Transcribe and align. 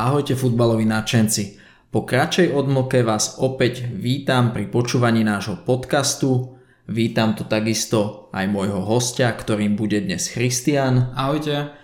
Ahojte 0.00 0.32
futbaloví 0.32 0.88
nadšenci. 0.88 1.60
Po 1.92 2.08
kratšej 2.08 2.56
odmlke 2.56 3.04
vás 3.04 3.36
opäť 3.36 3.84
vítam 3.84 4.48
pri 4.56 4.64
počúvaní 4.72 5.20
nášho 5.20 5.60
podcastu. 5.60 6.56
Vítam 6.88 7.36
tu 7.36 7.44
takisto 7.44 8.32
aj 8.32 8.48
môjho 8.48 8.80
hostia, 8.80 9.28
ktorým 9.28 9.76
bude 9.76 10.00
dnes 10.00 10.32
Christian. 10.32 11.12
Ahojte. 11.12 11.76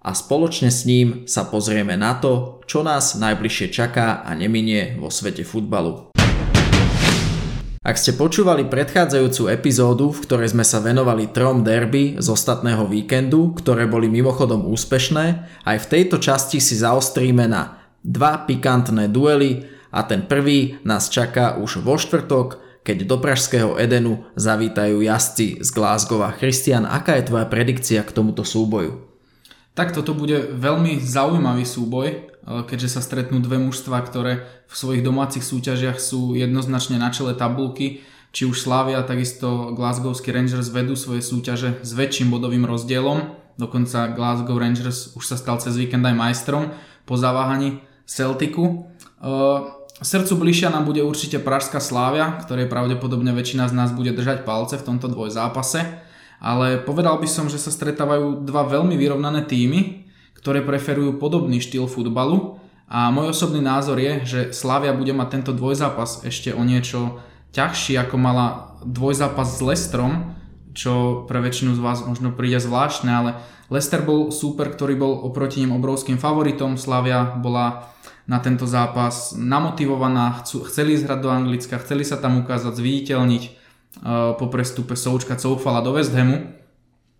A 0.00 0.10
spoločne 0.16 0.72
s 0.72 0.88
ním 0.88 1.28
sa 1.28 1.44
pozrieme 1.44 1.92
na 2.00 2.16
to, 2.16 2.64
čo 2.64 2.80
nás 2.80 3.20
najbližšie 3.20 3.68
čaká 3.68 4.24
a 4.24 4.32
neminie 4.32 4.96
vo 4.96 5.12
svete 5.12 5.44
futbalu. 5.44 6.07
Ak 7.78 7.94
ste 7.94 8.18
počúvali 8.18 8.66
predchádzajúcu 8.66 9.54
epizódu, 9.54 10.10
v 10.10 10.22
ktorej 10.26 10.50
sme 10.50 10.66
sa 10.66 10.82
venovali 10.82 11.30
trom 11.30 11.62
derby 11.62 12.18
z 12.18 12.26
ostatného 12.26 12.90
víkendu, 12.90 13.54
ktoré 13.54 13.86
boli 13.86 14.10
mimochodom 14.10 14.66
úspešné, 14.66 15.46
aj 15.62 15.76
v 15.86 15.90
tejto 15.90 16.18
časti 16.18 16.58
si 16.58 16.74
zaostríme 16.74 17.46
na 17.46 17.78
dva 18.02 18.42
pikantné 18.50 19.06
duely 19.06 19.70
a 19.94 20.02
ten 20.02 20.26
prvý 20.26 20.82
nás 20.82 21.06
čaká 21.06 21.54
už 21.54 21.78
vo 21.86 21.94
štvrtok, 21.94 22.82
keď 22.82 23.06
do 23.06 23.16
Pražského 23.22 23.78
Edenu 23.78 24.26
zavítajú 24.34 24.98
jazdci 24.98 25.62
z 25.62 25.68
Glasgow. 25.70 26.26
Christian, 26.34 26.82
aká 26.82 27.14
je 27.14 27.30
tvoja 27.30 27.46
predikcia 27.46 28.02
k 28.02 28.10
tomuto 28.10 28.42
súboju? 28.42 29.06
Tak 29.78 29.94
toto 29.94 30.18
bude 30.18 30.50
veľmi 30.58 30.98
zaujímavý 30.98 31.62
súboj, 31.62 32.37
keďže 32.48 32.96
sa 32.96 33.04
stretnú 33.04 33.44
dve 33.44 33.60
mužstva, 33.60 34.00
ktoré 34.08 34.48
v 34.68 34.74
svojich 34.74 35.04
domácich 35.04 35.44
súťažiach 35.44 36.00
sú 36.00 36.32
jednoznačne 36.32 36.96
na 36.96 37.12
čele 37.12 37.36
tabulky. 37.36 38.00
Či 38.32 38.48
už 38.48 38.60
Slavia, 38.60 39.04
takisto 39.04 39.72
Glasgowský 39.76 40.32
Rangers 40.32 40.72
vedú 40.72 40.96
svoje 40.96 41.20
súťaže 41.20 41.80
s 41.84 41.90
väčším 41.92 42.32
bodovým 42.32 42.64
rozdielom. 42.64 43.36
Dokonca 43.60 44.12
Glasgow 44.16 44.56
Rangers 44.56 45.12
už 45.16 45.24
sa 45.24 45.36
stal 45.36 45.60
cez 45.60 45.76
víkend 45.76 46.04
aj 46.04 46.16
majstrom 46.16 46.72
po 47.04 47.20
zaváhaní 47.20 47.84
Celticu. 48.08 48.88
Eh, 49.18 49.58
srdcu 50.00 50.32
bližšia 50.40 50.72
nám 50.72 50.88
bude 50.88 51.04
určite 51.04 51.42
Pražská 51.42 51.84
Slávia, 51.84 52.38
ktorej 52.40 52.70
pravdepodobne 52.70 53.34
väčšina 53.34 53.68
z 53.68 53.76
nás 53.76 53.90
bude 53.92 54.14
držať 54.16 54.48
palce 54.48 54.80
v 54.80 54.86
tomto 54.86 55.12
dvojzápase. 55.12 56.06
Ale 56.38 56.78
povedal 56.80 57.18
by 57.18 57.26
som, 57.26 57.50
že 57.50 57.58
sa 57.58 57.74
stretávajú 57.74 58.46
dva 58.46 58.62
veľmi 58.62 58.94
vyrovnané 58.94 59.42
týmy, 59.42 60.07
ktoré 60.48 60.64
preferujú 60.64 61.20
podobný 61.20 61.60
štýl 61.60 61.84
futbalu. 61.84 62.56
A 62.88 63.12
môj 63.12 63.36
osobný 63.36 63.60
názor 63.60 64.00
je, 64.00 64.24
že 64.24 64.40
Slavia 64.56 64.96
bude 64.96 65.12
mať 65.12 65.28
tento 65.36 65.52
dvojzápas 65.52 66.24
ešte 66.24 66.56
o 66.56 66.64
niečo 66.64 67.20
ťažší 67.52 68.00
ako 68.00 68.16
mala 68.16 68.80
dvojzápas 68.80 69.44
s 69.44 69.60
Lestrom, 69.60 70.32
čo 70.72 71.28
pre 71.28 71.44
väčšinu 71.44 71.76
z 71.76 71.84
vás 71.84 72.00
možno 72.00 72.32
príde 72.32 72.56
zvláštne, 72.64 73.12
ale 73.12 73.30
Leicester 73.68 74.00
bol 74.00 74.32
super, 74.32 74.72
ktorý 74.72 74.96
bol 74.96 75.12
oproti 75.20 75.60
ním 75.60 75.76
obrovským 75.76 76.16
favoritom, 76.16 76.80
Slavia 76.80 77.36
bola 77.36 77.92
na 78.24 78.40
tento 78.40 78.64
zápas 78.64 79.36
namotivovaná, 79.36 80.40
chceli 80.48 80.96
ísť 80.96 81.12
hrať 81.12 81.20
do 81.20 81.28
Anglicka, 81.28 81.76
chceli 81.84 82.08
sa 82.08 82.16
tam 82.16 82.40
ukázať, 82.40 82.72
zviditeľniť 82.72 83.42
e, 83.44 83.50
po 84.32 84.48
prestupe 84.48 84.96
Součka 84.96 85.36
Coufala 85.36 85.84
do 85.84 85.92
West 85.92 86.16
Hamu 86.16 86.57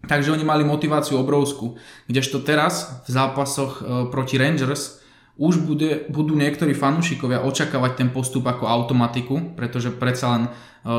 Takže 0.07 0.31
oni 0.31 0.47
mali 0.47 0.63
motiváciu 0.63 1.19
obrovskú. 1.19 1.75
Kdežto 2.07 2.39
teraz 2.47 3.03
v 3.09 3.11
zápasoch 3.11 3.83
e, 3.83 4.07
proti 4.15 4.39
Rangers 4.39 5.03
už 5.35 5.67
bude, 5.67 6.07
budú 6.11 6.39
niektorí 6.39 6.75
fanúšikovia 6.75 7.43
očakávať 7.43 7.93
ten 7.99 8.09
postup 8.15 8.47
ako 8.47 8.71
automatiku, 8.71 9.59
pretože 9.59 9.91
predsa 9.91 10.27
len 10.39 10.43
e, 10.47 10.51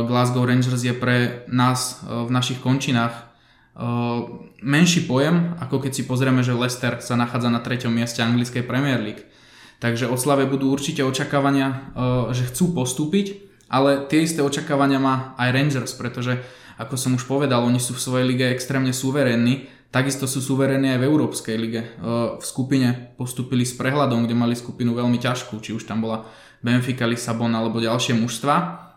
Glasgow 0.04 0.44
Rangers 0.44 0.84
je 0.84 0.92
pre 0.92 1.48
nás 1.48 2.04
e, 2.04 2.28
v 2.28 2.30
našich 2.32 2.60
končinách 2.60 3.32
menší 4.60 5.08
pojem, 5.08 5.56
ako 5.56 5.80
keď 5.80 5.92
si 5.96 6.04
pozrieme, 6.04 6.44
že 6.44 6.52
Leicester 6.52 7.00
sa 7.00 7.16
nachádza 7.16 7.48
na 7.48 7.64
treťom 7.64 7.88
mieste 7.88 8.20
anglickej 8.20 8.68
Premier 8.68 9.00
League. 9.00 9.24
Takže 9.80 10.12
od 10.12 10.20
Slave 10.20 10.52
budú 10.52 10.68
určite 10.68 11.00
očakávania, 11.00 11.96
že 12.36 12.52
chcú 12.52 12.76
postúpiť, 12.76 13.40
ale 13.72 14.04
tie 14.12 14.28
isté 14.28 14.44
očakávania 14.44 15.00
má 15.00 15.32
aj 15.40 15.50
Rangers, 15.56 15.94
pretože 15.96 16.44
ako 16.80 16.96
som 16.96 17.12
už 17.20 17.28
povedal, 17.28 17.68
oni 17.68 17.78
sú 17.78 17.92
v 17.92 18.02
svojej 18.02 18.26
lige 18.26 18.48
extrémne 18.48 18.96
suverénni, 18.96 19.68
takisto 19.92 20.32
sú 20.32 20.40
suverénni 20.40 20.96
aj 20.96 21.00
v 21.04 21.08
Európskej 21.12 21.56
lige. 21.60 21.82
V 22.40 22.40
skupine 22.40 23.12
postupili 23.20 23.68
s 23.68 23.76
prehľadom, 23.76 24.24
kde 24.24 24.40
mali 24.40 24.56
skupinu 24.56 24.96
veľmi 24.96 25.20
ťažkú, 25.20 25.60
či 25.60 25.76
už 25.76 25.84
tam 25.84 26.00
bola 26.00 26.24
Benfica, 26.64 27.04
Lisabon 27.04 27.52
alebo 27.52 27.84
ďalšie 27.84 28.16
mužstva. 28.16 28.88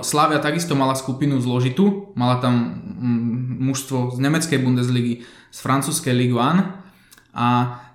Slavia 0.00 0.40
takisto 0.40 0.72
mala 0.78 0.96
skupinu 0.96 1.36
zložitú, 1.42 2.16
mala 2.16 2.40
tam 2.40 2.80
mm, 2.80 3.60
mužstvo 3.66 4.14
z 4.14 4.18
nemeckej 4.22 4.62
Bundesligy, 4.62 5.26
z 5.50 5.58
francúzskej 5.58 6.14
Ligue 6.14 6.38
1 6.38 7.34
a 7.34 7.46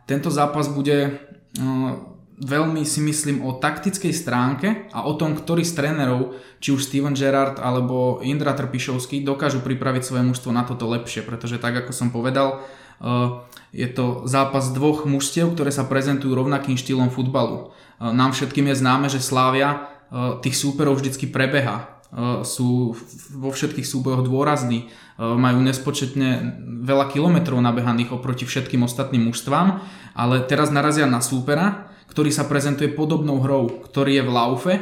tento 0.03 0.29
zápas 0.29 0.67
bude 0.67 1.15
veľmi 2.35 2.83
si 2.83 2.99
myslím 2.99 3.47
o 3.47 3.55
taktickej 3.55 4.11
stránke 4.11 4.67
a 4.91 5.07
o 5.07 5.15
tom, 5.15 5.39
ktorý 5.39 5.63
z 5.63 5.71
trénerov, 5.79 6.35
či 6.59 6.75
už 6.75 6.83
Steven 6.83 7.15
Gerrard 7.15 7.63
alebo 7.63 8.19
Indra 8.19 8.51
Trpišovský, 8.51 9.23
dokážu 9.23 9.63
pripraviť 9.63 10.03
svoje 10.03 10.23
mužstvo 10.27 10.51
na 10.51 10.67
toto 10.67 10.83
lepšie, 10.91 11.23
pretože 11.23 11.63
tak 11.63 11.79
ako 11.79 11.95
som 11.95 12.11
povedal, 12.11 12.59
eh, 12.99 13.39
je 13.71 13.87
to 13.87 14.27
zápas 14.27 14.67
dvoch 14.75 15.07
mužstiev, 15.07 15.55
ktoré 15.55 15.71
sa 15.71 15.87
prezentujú 15.87 16.35
rovnakým 16.35 16.75
štýlom 16.75 17.07
futbalu. 17.07 17.71
Eh, 17.71 18.11
nám 18.11 18.35
všetkým 18.35 18.67
je 18.67 18.75
známe, 18.83 19.07
že 19.07 19.23
Slávia 19.23 19.87
eh, 20.11 20.35
tých 20.43 20.59
súperov 20.59 20.99
vždycky 20.99 21.31
prebeha. 21.31 21.95
Sú 22.47 22.95
vo 23.35 23.51
všetkých 23.51 23.83
súbojoch 23.83 24.23
dôrazní, 24.23 24.87
majú 25.19 25.59
nespočetne 25.59 26.55
veľa 26.87 27.11
kilometrov 27.11 27.59
nabehaných 27.59 28.15
oproti 28.15 28.47
všetkým 28.47 28.87
ostatným 28.87 29.27
mužstvám, 29.27 29.83
ale 30.15 30.47
teraz 30.47 30.71
narazia 30.71 31.11
na 31.11 31.19
súpera, 31.19 31.91
ktorý 32.09 32.29
sa 32.31 32.47
prezentuje 32.47 32.93
podobnou 32.93 33.41
hrou, 33.41 33.81
ktorý 33.85 34.21
je 34.21 34.23
v 34.23 34.31
laufe, 34.31 34.73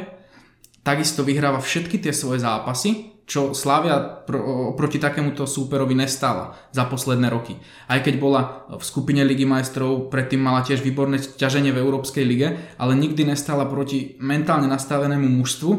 takisto 0.84 1.24
vyhráva 1.24 1.58
všetky 1.58 1.98
tie 1.98 2.12
svoje 2.12 2.44
zápasy, 2.44 3.14
čo 3.24 3.56
Slavia 3.56 3.96
pro, 4.28 4.76
proti 4.76 5.00
takémuto 5.00 5.48
súperovi 5.48 5.96
nestala 5.96 6.52
za 6.76 6.84
posledné 6.84 7.32
roky. 7.32 7.56
Aj 7.88 8.04
keď 8.04 8.14
bola 8.20 8.68
v 8.68 8.84
skupine 8.84 9.24
Ligy 9.24 9.48
majstrov, 9.48 10.12
predtým 10.12 10.44
mala 10.44 10.60
tiež 10.60 10.84
výborné 10.84 11.16
ťaženie 11.16 11.72
v 11.72 11.80
Európskej 11.80 12.24
lige, 12.24 12.60
ale 12.76 12.92
nikdy 12.92 13.24
nestala 13.24 13.64
proti 13.64 14.20
mentálne 14.20 14.68
nastavenému 14.68 15.24
mužstvu, 15.40 15.72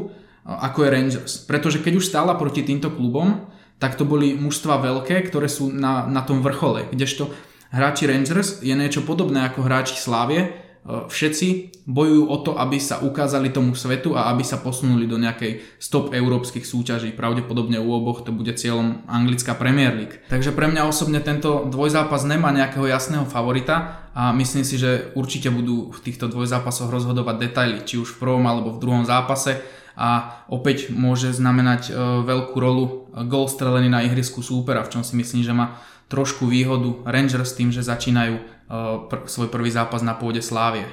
ako 0.46 0.78
je 0.86 0.90
Rangers. 0.90 1.34
Pretože 1.46 1.86
keď 1.86 2.02
už 2.02 2.10
stála 2.10 2.34
proti 2.34 2.66
týmto 2.66 2.90
klubom, 2.90 3.46
tak 3.78 3.94
to 3.94 4.10
boli 4.10 4.34
mužstva 4.34 4.82
veľké, 4.82 5.30
ktoré 5.30 5.46
sú 5.46 5.70
na, 5.70 6.10
na 6.10 6.26
tom 6.26 6.42
vrchole. 6.42 6.90
Kdežto 6.90 7.30
hráči 7.70 8.10
Rangers 8.10 8.66
je 8.66 8.74
niečo 8.74 9.06
podobné 9.06 9.46
ako 9.46 9.70
hráči 9.70 10.02
Slávie, 10.02 10.65
E, 10.65 10.65
všetci 10.86 11.82
bojujú 11.90 12.24
o 12.30 12.38
to, 12.46 12.52
aby 12.62 12.78
sa 12.78 13.02
ukázali 13.02 13.50
tomu 13.50 13.74
svetu 13.74 14.14
a 14.14 14.30
aby 14.30 14.46
sa 14.46 14.62
posunuli 14.62 15.10
do 15.10 15.18
nejakej 15.18 15.82
stop 15.82 16.14
európskych 16.14 16.62
súťaží. 16.62 17.10
Pravdepodobne 17.10 17.82
u 17.82 17.90
oboch 17.90 18.22
to 18.22 18.30
bude 18.30 18.54
cieľom 18.54 19.02
anglická 19.10 19.58
Premier 19.58 19.98
League. 19.98 20.22
Takže 20.30 20.54
pre 20.54 20.70
mňa 20.70 20.86
osobne 20.86 21.26
tento 21.26 21.66
dvojzápas 21.66 22.30
nemá 22.30 22.54
nejakého 22.54 22.86
jasného 22.86 23.26
favorita 23.26 24.06
a 24.14 24.30
myslím 24.38 24.62
si, 24.62 24.78
že 24.78 25.10
určite 25.18 25.50
budú 25.50 25.90
v 25.90 26.00
týchto 26.06 26.30
dvojzápasoch 26.30 26.94
rozhodovať 26.94 27.36
detaily, 27.50 27.82
či 27.82 27.98
už 27.98 28.14
v 28.16 28.22
prvom 28.22 28.46
alebo 28.46 28.78
v 28.78 28.82
druhom 28.82 29.10
zápase 29.10 29.58
a 29.98 30.44
opäť 30.52 30.94
môže 30.94 31.32
znamenať 31.34 31.90
e, 31.90 31.92
veľkú 32.28 32.58
rolu 32.60 33.10
gol 33.26 33.48
strelený 33.48 33.88
na 33.88 34.04
ihrisku 34.04 34.44
súpera, 34.44 34.84
v 34.84 34.92
čom 34.92 35.04
si 35.08 35.16
myslím, 35.16 35.42
že 35.42 35.56
má 35.56 35.80
trošku 36.12 36.46
výhodu 36.46 37.02
Rangers 37.08 37.58
tým, 37.58 37.74
že 37.74 37.82
začínajú 37.82 38.55
pr- 39.12 39.26
svoj 39.30 39.50
prvý 39.54 39.70
zápas 39.70 40.02
na 40.02 40.18
pôde 40.18 40.42
Slávie. 40.42 40.86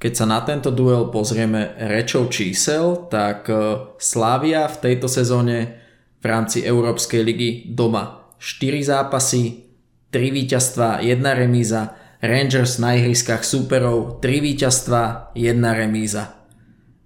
Keď 0.00 0.12
sa 0.12 0.26
na 0.28 0.44
tento 0.44 0.68
duel 0.68 1.08
pozrieme 1.08 1.72
rečou 1.80 2.28
čísel, 2.28 3.08
tak 3.08 3.48
uh, 3.48 3.96
Slávia 3.96 4.68
v 4.68 4.76
tejto 4.80 5.08
sezóne 5.08 5.80
v 6.20 6.24
rámci 6.24 6.64
Európskej 6.64 7.20
ligy 7.24 7.50
doma 7.72 8.24
4 8.40 8.84
zápasy, 8.84 9.64
3 10.12 10.20
víťazstva, 10.28 11.00
1 11.00 11.40
remíza, 11.40 11.96
Rangers 12.24 12.80
na 12.80 12.96
ihriskách 12.96 13.44
súperov 13.44 14.20
3 14.24 14.40
víťazstva, 14.40 15.32
1 15.36 15.60
remíza. 15.76 16.40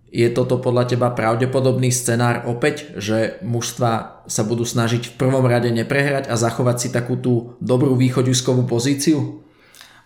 Je 0.08 0.25
toto 0.32 0.56
podľa 0.62 0.94
teba 0.94 1.12
pravdepodobný 1.12 1.93
scenár 1.93 2.49
opäť, 2.49 2.96
že 2.96 3.43
mužstva 3.44 4.25
sa 4.25 4.43
budú 4.46 4.64
snažiť 4.64 5.12
v 5.12 5.17
prvom 5.20 5.44
rade 5.44 5.69
neprehrať 5.69 6.32
a 6.32 6.34
zachovať 6.38 6.76
si 6.81 6.88
takú 6.88 7.20
tú 7.20 7.58
dobrú 7.61 7.93
východiskovú 7.99 8.64
pozíciu? 8.64 9.44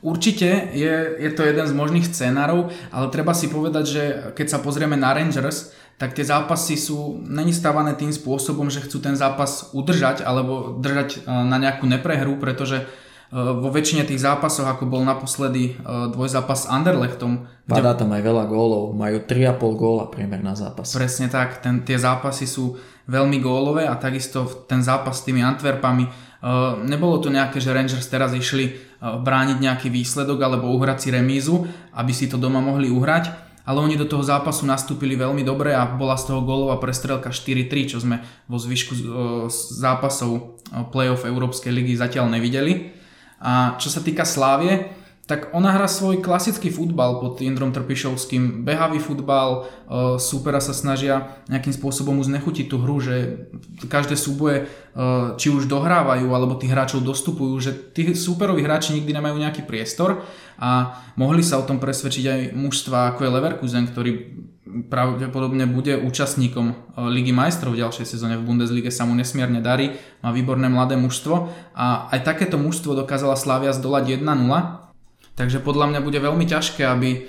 Určite 0.03 0.75
je, 0.75 0.95
je 1.15 1.31
to 1.31 1.47
jeden 1.47 1.63
z 1.63 1.79
možných 1.79 2.11
scenárov, 2.11 2.75
ale 2.91 3.07
treba 3.15 3.33
si 3.33 3.47
povedať, 3.47 3.85
že 3.87 4.03
keď 4.35 4.47
sa 4.51 4.59
pozrieme 4.59 4.99
na 4.99 5.15
Rangers, 5.15 5.71
tak 5.95 6.19
tie 6.19 6.27
zápasy 6.27 6.75
sú 6.75 7.23
není 7.23 7.55
stávané 7.55 7.95
tým 7.95 8.11
spôsobom, 8.11 8.67
že 8.67 8.83
chcú 8.83 8.99
ten 8.99 9.15
zápas 9.15 9.71
udržať 9.71 10.27
alebo 10.27 10.75
držať 10.83 11.23
e, 11.23 11.31
na 11.31 11.63
nejakú 11.63 11.87
neprehru, 11.87 12.35
pretože 12.43 12.83
Eh, 13.33 13.41
vo 13.41 13.73
väčšine 13.73 14.05
tých 14.05 14.21
zápasoch, 14.21 14.69
ako 14.69 14.85
bol 14.85 15.01
naposledy 15.09 15.73
eh, 15.73 15.77
dvojzápas 16.13 16.69
s 16.69 16.71
Anderlechtom. 16.71 17.49
Padá 17.65 17.97
tam 17.97 18.13
aj 18.13 18.21
veľa 18.21 18.45
gólov, 18.45 18.93
majú 18.93 19.25
3,5 19.25 19.57
góla 19.73 20.05
priemer 20.13 20.45
na 20.45 20.53
zápas. 20.53 20.93
Presne 20.93 21.33
tak, 21.33 21.65
ten, 21.65 21.81
tie 21.81 21.97
zápasy 21.97 22.45
sú 22.45 22.77
veľmi 23.09 23.41
gólové 23.41 23.89
a 23.89 23.97
takisto 23.97 24.45
ten 24.69 24.85
zápas 24.85 25.25
s 25.25 25.25
tými 25.25 25.41
Antwerpami 25.41 26.33
nebolo 26.83 27.23
to 27.23 27.31
nejaké, 27.31 27.63
že 27.63 27.71
Rangers 27.71 28.11
teraz 28.11 28.35
išli 28.35 28.92
brániť 29.03 29.59
nejaký 29.59 29.91
výsledok 29.91 30.39
alebo 30.39 30.71
uhrať 30.79 30.99
si 31.03 31.09
remízu, 31.11 31.67
aby 31.91 32.15
si 32.15 32.31
to 32.31 32.39
doma 32.39 32.63
mohli 32.63 32.87
uhrať, 32.87 33.35
ale 33.67 33.79
oni 33.83 33.99
do 33.99 34.07
toho 34.07 34.23
zápasu 34.23 34.63
nastúpili 34.63 35.19
veľmi 35.19 35.43
dobre 35.43 35.75
a 35.75 35.87
bola 35.87 36.15
z 36.15 36.31
toho 36.31 36.47
gólová 36.47 36.79
prestrelka 36.79 37.35
4-3, 37.35 37.91
čo 37.91 37.99
sme 37.99 38.23
vo 38.47 38.59
zvyšku 38.63 38.95
zápasov 39.83 40.63
playoff 40.95 41.27
Európskej 41.27 41.75
ligy 41.75 41.99
zatiaľ 41.99 42.31
nevideli. 42.31 42.95
A 43.43 43.75
čo 43.83 43.91
sa 43.91 43.99
týka 43.99 44.23
Slávie, 44.23 45.02
tak 45.23 45.55
ona 45.55 45.71
hrá 45.71 45.87
svoj 45.87 46.19
klasický 46.19 46.75
futbal 46.75 47.23
pod 47.23 47.39
Jindrom 47.39 47.71
Trpišovským, 47.71 48.67
behavý 48.67 48.99
futbal, 48.99 49.51
e, 49.55 50.19
súpera 50.19 50.59
sa 50.59 50.75
snažia 50.75 51.39
nejakým 51.47 51.71
spôsobom 51.71 52.19
znechutiť 52.19 52.67
tú 52.67 52.83
hru, 52.83 52.99
že 52.99 53.47
každé 53.87 54.19
súboje 54.19 54.67
e, 54.67 54.99
či 55.39 55.47
už 55.55 55.71
dohrávajú, 55.71 56.27
alebo 56.27 56.59
tých 56.59 56.75
hráčov 56.75 57.07
dostupujú, 57.07 57.55
že 57.63 57.71
tí 57.95 58.11
súperoví 58.19 58.67
hráči 58.67 58.99
nikdy 58.99 59.15
nemajú 59.15 59.39
nejaký 59.39 59.63
priestor 59.63 60.27
a 60.59 60.99
mohli 61.15 61.47
sa 61.47 61.63
o 61.63 61.67
tom 61.71 61.79
presvedčiť 61.79 62.25
aj 62.27 62.41
mužstva 62.59 63.15
ako 63.15 63.23
je 63.23 63.31
Leverkusen, 63.31 63.87
ktorý 63.95 64.13
pravdepodobne 64.91 65.71
bude 65.71 66.03
účastníkom 66.03 66.67
e, 66.67 66.75
Ligy 67.15 67.31
majstrov 67.31 67.79
v 67.79 67.87
ďalšej 67.87 68.11
sezóne 68.11 68.43
v 68.43 68.47
Bundeslige 68.47 68.91
sa 68.91 69.07
mu 69.07 69.15
nesmierne 69.15 69.63
darí, 69.63 70.03
má 70.19 70.35
výborné 70.35 70.67
mladé 70.67 70.99
mužstvo 70.99 71.47
a 71.79 72.11
aj 72.11 72.27
takéto 72.27 72.59
mužstvo 72.59 72.99
dokázala 72.99 73.39
Slavia 73.39 73.71
zdolať 73.71 74.19
1-0 74.19 74.82
Takže 75.33 75.65
podľa 75.65 75.89
mňa 75.93 76.01
bude 76.05 76.21
veľmi 76.21 76.45
ťažké, 76.45 76.85
aby 76.85 77.11
e, 77.17 77.21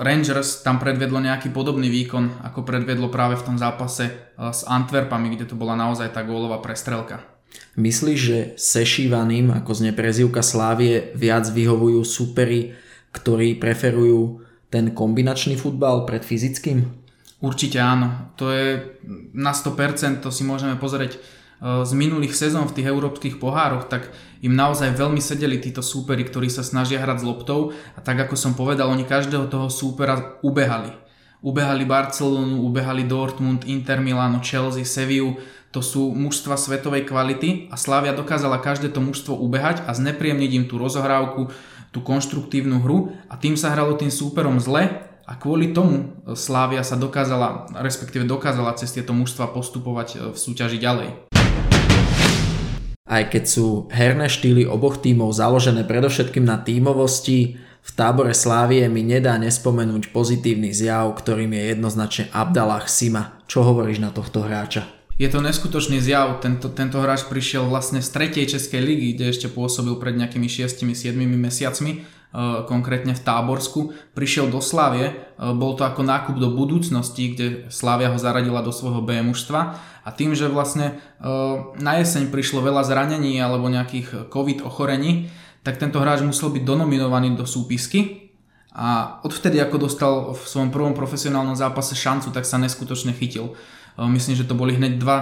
Rangers 0.00 0.62
tam 0.62 0.78
predvedlo 0.78 1.18
nejaký 1.18 1.50
podobný 1.50 1.90
výkon, 1.90 2.46
ako 2.46 2.62
predvedlo 2.62 3.10
práve 3.10 3.34
v 3.34 3.46
tom 3.46 3.56
zápase 3.58 4.06
e, 4.06 4.12
s 4.38 4.62
Antwerpami, 4.62 5.34
kde 5.34 5.50
to 5.50 5.58
bola 5.58 5.74
naozaj 5.74 6.14
tá 6.14 6.22
gólová 6.22 6.62
prestrelka. 6.62 7.26
Myslíš, 7.74 8.18
že 8.18 8.38
sešívaným, 8.54 9.50
ako 9.50 9.70
zne 9.74 9.90
prezivka 9.94 10.42
Slávie, 10.46 11.10
viac 11.18 11.46
vyhovujú 11.50 12.06
súperi, 12.06 12.74
ktorí 13.14 13.58
preferujú 13.58 14.42
ten 14.70 14.90
kombinačný 14.94 15.54
futbal 15.54 16.06
pred 16.06 16.22
fyzickým? 16.22 16.82
Určite 17.42 17.78
áno. 17.78 18.34
To 18.38 18.50
je 18.50 18.98
na 19.34 19.54
100%, 19.54 20.22
to 20.22 20.30
si 20.30 20.42
môžeme 20.42 20.74
pozrieť 20.78 21.18
z 21.62 21.92
minulých 21.96 22.34
sezón 22.34 22.66
v 22.68 22.76
tých 22.80 22.90
európskych 22.90 23.36
pohároch, 23.38 23.86
tak 23.86 24.10
im 24.44 24.52
naozaj 24.52 24.92
veľmi 24.98 25.22
sedeli 25.22 25.62
títo 25.62 25.80
súperi, 25.80 26.26
ktorí 26.26 26.52
sa 26.52 26.66
snažia 26.66 27.00
hrať 27.00 27.22
s 27.22 27.28
loptou 27.28 27.72
a 27.96 28.00
tak 28.04 28.20
ako 28.28 28.34
som 28.36 28.52
povedal, 28.52 28.90
oni 28.90 29.08
každého 29.08 29.48
toho 29.48 29.72
súpera 29.72 30.38
ubehali. 30.44 30.92
Ubehali 31.44 31.84
Barcelonu, 31.84 32.64
ubehali 32.64 33.04
Dortmund, 33.04 33.68
Inter 33.68 34.00
Milano, 34.00 34.40
Chelsea, 34.40 34.84
Seviu, 34.84 35.36
to 35.74 35.82
sú 35.82 36.14
mužstva 36.14 36.54
svetovej 36.54 37.02
kvality 37.02 37.66
a 37.68 37.74
Slavia 37.74 38.14
dokázala 38.14 38.62
každé 38.62 38.94
to 38.94 39.02
mužstvo 39.02 39.34
ubehať 39.34 39.82
a 39.84 39.90
znepríjemniť 39.90 40.50
im 40.54 40.64
tú 40.70 40.78
rozohrávku, 40.78 41.50
tú 41.90 41.98
konštruktívnu 41.98 42.78
hru 42.78 43.10
a 43.26 43.34
tým 43.34 43.58
sa 43.58 43.74
hralo 43.74 43.98
tým 43.98 44.10
súperom 44.10 44.62
zle 44.62 45.02
a 45.26 45.32
kvôli 45.34 45.74
tomu 45.74 46.14
Slávia 46.38 46.86
sa 46.86 46.94
dokázala, 46.94 47.66
respektíve 47.82 48.22
dokázala 48.22 48.78
cez 48.78 48.94
tieto 48.94 49.10
mužstva 49.10 49.50
postupovať 49.50 50.30
v 50.30 50.36
súťaži 50.38 50.78
ďalej. 50.78 51.33
Aj 53.04 53.20
keď 53.28 53.44
sú 53.44 53.84
herné 53.92 54.32
štýly 54.32 54.64
oboch 54.64 54.96
tímov 54.96 55.28
založené 55.36 55.84
predovšetkým 55.84 56.40
na 56.40 56.56
tímovosti, 56.64 57.60
v 57.60 57.90
tábore 57.92 58.32
Slávie 58.32 58.88
mi 58.88 59.04
nedá 59.04 59.36
nespomenúť 59.36 60.08
pozitívny 60.08 60.72
zjav, 60.72 61.12
ktorým 61.12 61.52
je 61.52 61.76
jednoznačne 61.76 62.24
Abdallah 62.32 62.88
Sima. 62.88 63.44
Čo 63.44 63.60
hovoríš 63.60 64.00
na 64.00 64.08
tohto 64.08 64.40
hráča? 64.40 64.88
Je 65.20 65.28
to 65.28 65.44
neskutočný 65.44 66.00
zjav. 66.00 66.40
Tento, 66.40 66.72
tento 66.72 66.96
hráč 66.96 67.28
prišiel 67.28 67.68
vlastne 67.68 68.00
z 68.00 68.08
tretej 68.08 68.56
českej 68.56 68.80
ligy, 68.80 69.20
kde 69.20 69.36
ešte 69.36 69.52
pôsobil 69.52 70.00
pred 70.00 70.16
nejakými 70.16 70.48
6-7 70.48 71.12
mesiacmi 71.36 72.08
Eh, 72.34 72.66
konkrétne 72.66 73.14
v 73.14 73.22
Táborsku, 73.22 73.94
prišiel 74.10 74.50
do 74.50 74.58
Slavie, 74.58 75.06
eh, 75.06 75.14
bol 75.54 75.78
to 75.78 75.86
ako 75.86 76.02
nákup 76.02 76.34
do 76.34 76.50
budúcnosti, 76.50 77.30
kde 77.30 77.70
Slavia 77.70 78.10
ho 78.10 78.18
zaradila 78.18 78.58
do 78.58 78.74
svojho 78.74 79.06
B 79.06 79.22
mužstva 79.22 79.78
a 80.04 80.08
tým, 80.12 80.36
že 80.36 80.52
vlastne 80.52 80.94
eh, 80.94 81.28
na 81.80 81.92
jeseň 81.98 82.28
prišlo 82.28 82.60
veľa 82.60 82.84
zranení 82.84 83.40
alebo 83.40 83.72
nejakých 83.72 84.28
COVID 84.28 84.62
ochorení, 84.62 85.32
tak 85.64 85.80
tento 85.80 85.98
hráč 85.98 86.20
musel 86.20 86.52
byť 86.52 86.62
donominovaný 86.62 87.40
do 87.40 87.48
súpisky 87.48 88.30
a 88.76 89.18
odvtedy 89.24 89.56
ako 89.64 89.76
dostal 89.80 90.14
v 90.36 90.42
svojom 90.44 90.68
prvom 90.68 90.92
profesionálnom 90.92 91.56
zápase 91.56 91.96
šancu, 91.96 92.34
tak 92.34 92.44
sa 92.44 92.60
neskutočne 92.60 93.16
chytil. 93.16 93.56
Myslím, 93.96 94.34
že 94.34 94.44
to 94.44 94.58
boli 94.58 94.74
hneď 94.74 94.98
dva 94.98 95.18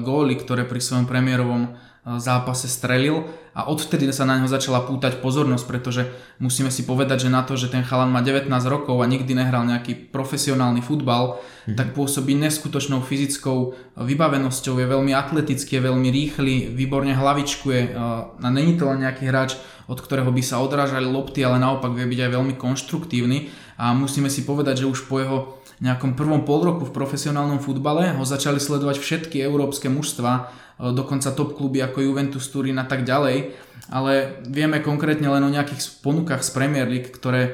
góly, 0.00 0.40
ktoré 0.40 0.64
pri 0.64 0.80
svojom 0.80 1.04
premiérovom 1.04 1.76
zápase 2.04 2.68
strelil 2.68 3.24
a 3.56 3.64
odvtedy 3.64 4.12
sa 4.12 4.28
na 4.28 4.36
neho 4.36 4.50
začala 4.50 4.84
pútať 4.84 5.24
pozornosť, 5.24 5.64
pretože 5.64 6.02
musíme 6.36 6.68
si 6.68 6.84
povedať, 6.84 7.26
že 7.26 7.32
na 7.32 7.40
to, 7.40 7.56
že 7.56 7.72
ten 7.72 7.80
chalan 7.80 8.12
má 8.12 8.20
19 8.20 8.52
rokov 8.68 9.00
a 9.00 9.08
nikdy 9.08 9.32
nehral 9.32 9.64
nejaký 9.64 10.12
profesionálny 10.12 10.84
futbal, 10.84 11.40
hm. 11.64 11.80
tak 11.80 11.96
pôsobí 11.96 12.36
neskutočnou 12.36 13.00
fyzickou 13.00 13.72
vybavenosťou, 13.96 14.76
je 14.76 14.86
veľmi 14.86 15.16
atletický, 15.16 15.80
je 15.80 15.86
veľmi 15.88 16.08
rýchly, 16.12 16.54
výborne 16.76 17.16
hlavičkuje 17.16 17.96
a 17.96 18.48
není 18.52 18.76
to 18.76 18.84
len 18.84 19.00
nejaký 19.08 19.24
hráč, 19.24 19.56
od 19.88 19.96
ktorého 19.96 20.28
by 20.28 20.42
sa 20.44 20.60
odrážali 20.60 21.08
lopty, 21.08 21.40
ale 21.40 21.56
naopak 21.56 21.96
vie 21.96 22.04
byť 22.04 22.20
aj 22.20 22.30
veľmi 22.36 22.54
konštruktívny 22.60 23.48
a 23.80 23.96
musíme 23.96 24.28
si 24.28 24.44
povedať, 24.44 24.84
že 24.84 24.90
už 24.92 25.08
po 25.08 25.18
jeho 25.24 25.38
nejakom 25.82 26.14
prvom 26.14 26.46
pol 26.46 26.62
roku 26.62 26.86
v 26.86 26.94
profesionálnom 26.94 27.58
futbale 27.58 28.14
ho 28.14 28.22
začali 28.22 28.62
sledovať 28.62 29.02
všetky 29.02 29.42
európske 29.42 29.90
mužstva 29.90 30.52
E, 30.74 30.92
dokonca 30.92 31.30
top 31.30 31.54
kluby 31.54 31.82
ako 31.82 32.02
Juventus, 32.02 32.50
Turín 32.50 32.78
a 32.82 32.86
tak 32.86 33.06
ďalej, 33.06 33.54
ale 33.90 34.42
vieme 34.46 34.82
konkrétne 34.82 35.30
len 35.30 35.42
o 35.46 35.50
nejakých 35.52 36.02
ponukách 36.02 36.42
z 36.42 36.50
Premier 36.50 36.86
League, 36.90 37.14
ktoré 37.14 37.42
e, 37.46 37.50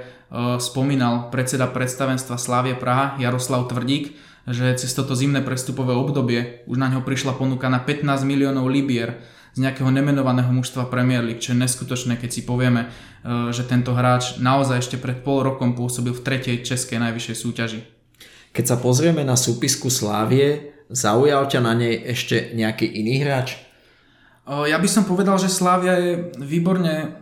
spomínal 0.57 1.29
predseda 1.29 1.69
predstavenstva 1.69 2.41
Slávie 2.41 2.73
Praha 2.77 3.21
Jaroslav 3.21 3.69
Tvrdík, 3.69 4.17
že 4.49 4.73
cez 4.81 4.97
toto 4.97 5.13
zimné 5.13 5.45
prestupové 5.45 5.93
obdobie 5.93 6.65
už 6.65 6.81
na 6.81 6.89
ňo 6.89 7.05
prišla 7.05 7.37
ponuka 7.37 7.69
na 7.69 7.85
15 7.85 8.25
miliónov 8.25 8.73
libier 8.73 9.21
z 9.53 9.67
nejakého 9.67 9.91
nemenovaného 9.93 10.49
mužstva 10.49 10.89
Premier 10.89 11.21
League, 11.21 11.45
čo 11.45 11.53
je 11.53 11.61
neskutočné, 11.61 12.17
keď 12.17 12.31
si 12.33 12.49
povieme, 12.49 12.89
e, 12.89 13.53
že 13.53 13.69
tento 13.69 13.93
hráč 13.93 14.41
naozaj 14.41 14.81
ešte 14.81 14.97
pred 14.97 15.21
pol 15.21 15.45
rokom 15.45 15.77
pôsobil 15.77 16.17
v 16.17 16.25
tretej 16.25 16.65
českej 16.65 16.97
najvyššej 17.05 17.37
súťaži. 17.37 18.00
Keď 18.51 18.65
sa 18.67 18.77
pozrieme 18.83 19.23
na 19.23 19.39
súpisku 19.39 19.89
Slávie, 19.89 20.75
Zaujal 20.91 21.47
ťa 21.47 21.63
na 21.63 21.79
nej 21.79 22.03
ešte 22.03 22.51
nejaký 22.51 22.83
iný 22.83 23.23
hráč? 23.23 23.55
Ja 24.43 24.75
by 24.75 24.89
som 24.91 25.07
povedal, 25.07 25.39
že 25.39 25.47
Slávia 25.47 25.95
je 26.03 26.35
výborne 26.43 27.15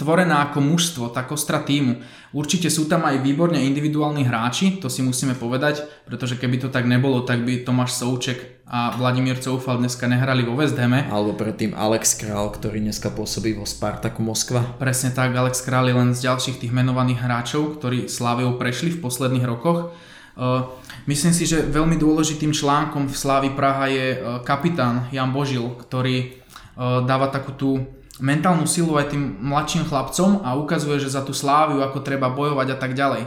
tvorená 0.00 0.48
ako 0.48 0.64
mužstvo, 0.64 1.04
tak 1.12 1.28
ostra 1.28 1.60
týmu. 1.60 2.00
Určite 2.32 2.72
sú 2.72 2.88
tam 2.88 3.04
aj 3.04 3.20
výborne 3.20 3.60
individuálni 3.60 4.24
hráči, 4.24 4.80
to 4.80 4.88
si 4.88 5.04
musíme 5.04 5.36
povedať, 5.36 5.84
pretože 6.08 6.40
keby 6.40 6.56
to 6.56 6.72
tak 6.72 6.88
nebolo, 6.88 7.28
tak 7.28 7.44
by 7.44 7.60
Tomáš 7.60 8.00
Souček 8.00 8.64
a 8.64 8.96
Vladimír 8.96 9.36
Coufal 9.36 9.76
dneska 9.76 10.08
nehrali 10.08 10.48
vo 10.48 10.56
West 10.56 10.80
Hame. 10.80 11.04
Alebo 11.12 11.36
predtým 11.36 11.76
Alex 11.76 12.16
Král, 12.16 12.48
ktorý 12.56 12.80
dneska 12.80 13.12
pôsobí 13.12 13.52
vo 13.52 13.68
Spartaku 13.68 14.24
Moskva. 14.24 14.64
Presne 14.80 15.12
tak, 15.12 15.36
Alex 15.36 15.60
Král 15.60 15.92
je 15.92 15.94
len 16.00 16.16
z 16.16 16.24
ďalších 16.24 16.64
tých 16.64 16.72
menovaných 16.72 17.20
hráčov, 17.20 17.76
ktorí 17.76 18.08
Sláviou 18.08 18.56
prešli 18.56 18.96
v 18.96 19.04
posledných 19.04 19.44
rokoch. 19.44 19.92
Myslím 21.06 21.34
si, 21.36 21.46
že 21.46 21.62
veľmi 21.62 21.94
dôležitým 21.94 22.50
článkom 22.50 23.06
v 23.06 23.14
Slávi 23.14 23.50
Praha 23.54 23.86
je 23.86 24.06
e, 24.14 24.18
kapitán 24.42 25.06
Jan 25.14 25.30
Božil, 25.30 25.62
ktorý 25.78 26.16
e, 26.18 26.26
dáva 27.06 27.30
takú 27.30 27.54
tú 27.54 27.70
mentálnu 28.18 28.66
silu 28.66 28.98
aj 28.98 29.14
tým 29.14 29.22
mladším 29.42 29.86
chlapcom 29.86 30.42
a 30.42 30.58
ukazuje, 30.58 30.98
že 31.02 31.14
za 31.14 31.22
tú 31.22 31.30
Sláviu 31.34 31.82
ako 31.82 32.02
treba 32.02 32.30
bojovať 32.30 32.68
a 32.74 32.76
tak 32.78 32.94
ďalej. 32.94 33.26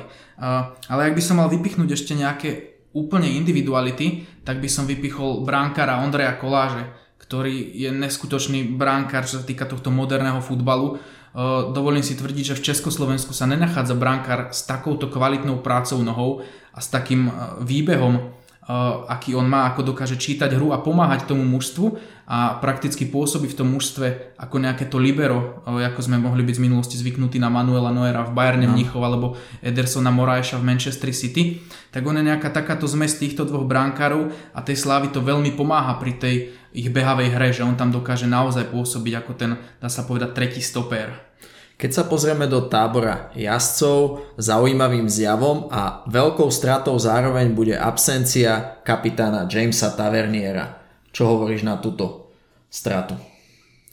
Ale 0.87 1.01
ak 1.11 1.11
by 1.11 1.23
som 1.23 1.43
mal 1.43 1.51
vypichnúť 1.51 1.91
ešte 1.91 2.15
nejaké 2.15 2.79
úplne 2.95 3.27
individuality, 3.27 4.23
tak 4.47 4.63
by 4.63 4.69
som 4.71 4.87
vypichol 4.87 5.43
bránkara 5.43 5.99
Ondreja 5.99 6.39
Koláže, 6.39 6.87
ktorý 7.19 7.75
je 7.75 7.91
neskutočný 7.91 8.79
bránkar, 8.79 9.27
čo 9.27 9.43
sa 9.43 9.45
týka 9.45 9.67
tohto 9.67 9.91
moderného 9.91 10.39
futbalu. 10.39 10.95
Dovolím 11.69 12.01
si 12.01 12.17
tvrdiť, 12.17 12.45
že 12.49 12.57
v 12.57 12.65
Československu 12.73 13.29
sa 13.29 13.45
nenachádza 13.45 13.93
bránkar 13.93 14.49
s 14.49 14.65
takouto 14.65 15.05
kvalitnou 15.05 15.61
prácou 15.61 16.01
nohou 16.01 16.41
a 16.73 16.81
s 16.81 16.89
takým 16.89 17.29
e, 17.29 17.31
výbehom, 17.61 18.13
e, 18.17 18.21
aký 19.05 19.37
on 19.37 19.49
má, 19.49 19.69
ako 19.69 19.93
dokáže 19.93 20.17
čítať 20.17 20.53
hru 20.57 20.73
a 20.73 20.81
pomáhať 20.81 21.29
tomu 21.29 21.45
mužstvu 21.45 21.93
a 22.25 22.57
prakticky 22.57 23.05
pôsobí 23.05 23.53
v 23.53 23.57
tom 23.57 23.69
mužstve 23.69 24.37
ako 24.37 24.55
nejaké 24.57 24.89
to 24.89 24.97
libero, 24.97 25.61
e, 25.65 25.85
ako 25.85 26.09
sme 26.09 26.17
mohli 26.17 26.41
byť 26.41 26.57
z 26.57 26.63
minulosti 26.65 26.97
zvyknutí 26.97 27.37
na 27.37 27.53
Manuela 27.53 27.93
Noera 27.93 28.25
v 28.25 28.33
Bayerne 28.33 28.65
no. 28.65 28.73
Mnichov 28.73 29.05
alebo 29.05 29.37
Edersona 29.61 30.09
Moraeša 30.09 30.57
v 30.57 30.73
Manchester 30.73 31.13
City, 31.13 31.61
tak 31.93 32.01
on 32.01 32.17
je 32.17 32.25
nejaká 32.25 32.49
takáto 32.49 32.89
zmes 32.89 33.13
týchto 33.17 33.45
dvoch 33.45 33.69
bránkárov 33.69 34.33
a 34.57 34.65
tej 34.65 34.77
Slávy 34.77 35.13
to 35.13 35.21
veľmi 35.21 35.53
pomáha 35.53 36.01
pri 36.01 36.17
tej 36.17 36.35
ich 36.77 36.89
behavej 36.89 37.29
hre, 37.33 37.49
že 37.53 37.61
on 37.61 37.73
tam 37.73 37.89
dokáže 37.89 38.25
naozaj 38.29 38.69
pôsobiť 38.69 39.13
ako 39.21 39.31
ten, 39.33 39.57
dá 39.81 39.89
sa 39.89 40.05
povedať, 40.05 40.33
tretí 40.33 40.61
stoper. 40.61 41.26
Keď 41.77 41.91
sa 41.93 42.09
pozrieme 42.09 42.49
do 42.49 42.65
tábora 42.65 43.29
jazdcov, 43.37 44.33
zaujímavým 44.41 45.05
zjavom 45.05 45.69
a 45.69 46.01
veľkou 46.09 46.49
stratou 46.49 46.97
zároveň 46.97 47.53
bude 47.53 47.77
absencia 47.77 48.81
kapitána 48.81 49.45
Jamesa 49.45 49.93
Taverniera. 49.93 50.81
Čo 51.13 51.37
hovoríš 51.37 51.61
na 51.61 51.77
túto 51.77 52.33
stratu? 52.73 53.13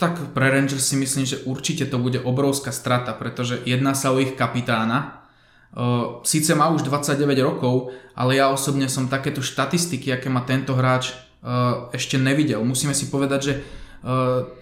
Tak 0.00 0.32
pre 0.32 0.48
Rangers 0.48 0.80
si 0.80 0.96
myslím, 0.96 1.28
že 1.28 1.44
určite 1.44 1.84
to 1.84 2.00
bude 2.00 2.24
obrovská 2.24 2.72
strata, 2.72 3.12
pretože 3.12 3.60
jedná 3.68 3.92
sa 3.92 4.16
o 4.16 4.18
ich 4.18 4.32
kapitána. 4.32 5.28
Síce 6.24 6.56
má 6.56 6.72
už 6.72 6.88
29 6.88 7.20
rokov, 7.44 7.92
ale 8.16 8.40
ja 8.40 8.48
osobne 8.48 8.88
som 8.88 9.12
takéto 9.12 9.44
štatistiky, 9.44 10.08
aké 10.08 10.32
má 10.32 10.40
tento 10.48 10.72
hráč, 10.72 11.12
ešte 11.92 12.16
nevidel. 12.16 12.64
Musíme 12.64 12.96
si 12.96 13.12
povedať, 13.12 13.40
že 13.44 13.54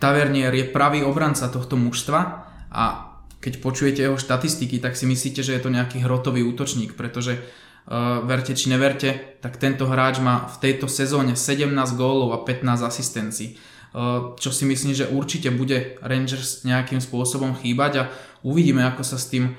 Tavernier 0.02 0.50
je 0.50 0.66
pravý 0.74 1.06
obranca 1.06 1.46
tohto 1.46 1.78
mužstva 1.78 2.50
a 2.66 3.11
keď 3.42 3.58
počujete 3.58 4.00
jeho 4.06 4.14
štatistiky, 4.14 4.78
tak 4.78 4.94
si 4.94 5.04
myslíte, 5.10 5.42
že 5.42 5.58
je 5.58 5.62
to 5.62 5.74
nejaký 5.74 5.98
hrotový 6.06 6.46
útočník, 6.46 6.94
pretože 6.94 7.42
uh, 7.42 8.22
verte 8.22 8.54
či 8.54 8.70
neverte, 8.70 9.42
tak 9.42 9.58
tento 9.58 9.90
hráč 9.90 10.22
má 10.22 10.46
v 10.46 10.56
tejto 10.62 10.86
sezóne 10.86 11.34
17 11.34 11.74
gólov 11.98 12.30
a 12.32 12.46
15 12.46 12.86
asistencií 12.86 13.58
Eh, 13.92 14.20
čo 14.40 14.48
si 14.48 14.64
myslím, 14.64 14.96
že 14.96 15.12
určite 15.12 15.52
bude 15.52 16.00
Rangers 16.00 16.64
nejakým 16.64 16.96
spôsobom 16.96 17.52
chýbať 17.60 17.92
a 18.00 18.08
uvidíme, 18.40 18.80
ako 18.88 19.04
sa 19.04 19.20
s 19.20 19.28
tým 19.28 19.52
eh, 19.52 19.54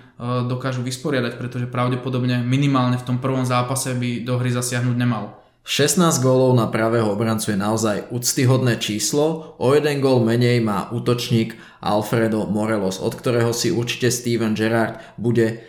dokážu 0.49 0.81
vysporiadať, 0.81 1.37
pretože 1.37 1.69
pravdepodobne 1.69 2.41
minimálne 2.41 2.97
v 2.97 3.05
tom 3.05 3.21
prvom 3.21 3.45
zápase 3.45 3.93
by 3.93 4.25
do 4.25 4.41
hry 4.41 4.49
zasiahnuť 4.49 4.97
nemal. 4.97 5.37
16 5.63 6.19
gólov 6.19 6.59
na 6.59 6.67
pravého 6.67 7.07
obrancu 7.07 7.55
je 7.55 7.59
naozaj 7.59 8.11
úctyhodné 8.11 8.83
číslo, 8.83 9.55
o 9.55 9.71
jeden 9.71 10.03
gól 10.03 10.19
menej 10.19 10.59
má 10.59 10.91
útočník 10.91 11.55
Alfredo 11.79 12.51
Morelos, 12.51 12.99
od 12.99 13.15
ktorého 13.15 13.55
si 13.55 13.71
určite 13.71 14.11
Steven 14.11 14.59
Gerrard 14.59 14.99
bude 15.15 15.63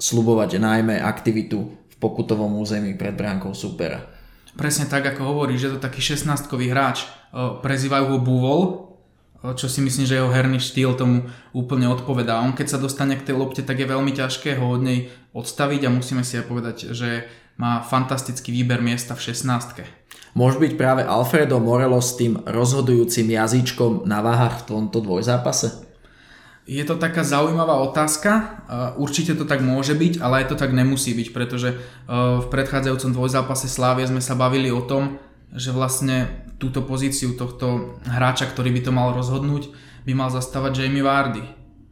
slubovať 0.00 0.56
najmä 0.56 0.96
aktivitu 1.04 1.68
v 1.68 1.94
pokutovom 2.00 2.56
území 2.64 2.96
pred 2.96 3.12
bránkou 3.12 3.52
supera. 3.52 4.08
Presne 4.56 4.88
tak, 4.88 5.04
ako 5.04 5.36
hovorí, 5.36 5.60
že 5.60 5.68
to 5.68 5.84
taký 5.84 6.00
16-kový 6.00 6.72
hráč, 6.72 7.04
prezývajú 7.60 8.16
ho 8.16 8.18
Buvol, 8.24 8.60
čo 9.52 9.68
si 9.68 9.84
myslím, 9.84 10.08
že 10.08 10.16
jeho 10.16 10.32
herný 10.32 10.64
štýl 10.64 10.96
tomu 10.96 11.28
úplne 11.52 11.92
odpovedá. 11.92 12.40
On 12.40 12.56
keď 12.56 12.72
sa 12.72 12.80
dostane 12.80 13.20
k 13.20 13.28
tej 13.28 13.36
lopte, 13.36 13.60
tak 13.60 13.84
je 13.84 13.84
veľmi 13.84 14.16
ťažké 14.16 14.56
ho 14.56 14.64
od 14.64 14.80
nej 14.80 15.12
odstaviť 15.36 15.84
a 15.84 15.92
musíme 15.92 16.24
si 16.24 16.40
aj 16.40 16.48
povedať, 16.48 16.76
že 16.96 17.28
má 17.56 17.80
fantastický 17.80 18.52
výber 18.52 18.84
miesta 18.84 19.16
v 19.16 19.32
16. 19.32 19.84
Môže 20.36 20.60
byť 20.60 20.72
práve 20.76 21.02
Alfredo 21.04 21.56
Morelos 21.56 22.12
tým 22.20 22.44
rozhodujúcim 22.44 23.24
jazyčkom 23.32 24.04
na 24.04 24.20
váhach 24.20 24.62
v 24.62 24.66
tomto 24.68 25.00
dvojzápase? 25.00 25.88
Je 26.66 26.82
to 26.82 26.98
taká 26.98 27.22
zaujímavá 27.22 27.78
otázka. 27.78 28.60
Určite 29.00 29.38
to 29.38 29.46
tak 29.46 29.62
môže 29.62 29.94
byť, 29.94 30.18
ale 30.18 30.42
aj 30.44 30.52
to 30.52 30.56
tak 30.58 30.74
nemusí 30.74 31.14
byť, 31.14 31.28
pretože 31.30 31.78
v 32.10 32.46
predchádzajúcom 32.52 33.14
dvojzápase 33.14 33.70
Slávie 33.70 34.04
sme 34.04 34.20
sa 34.20 34.34
bavili 34.34 34.68
o 34.68 34.82
tom, 34.82 35.16
že 35.54 35.70
vlastne 35.70 36.44
túto 36.58 36.82
pozíciu 36.82 37.38
tohto 37.38 37.96
hráča, 38.04 38.50
ktorý 38.50 38.74
by 38.76 38.80
to 38.82 38.92
mal 38.92 39.14
rozhodnúť, 39.14 39.70
by 40.04 40.12
mal 40.12 40.28
zastávať 40.28 40.84
Jamie 40.84 41.06
Vardy. 41.06 41.46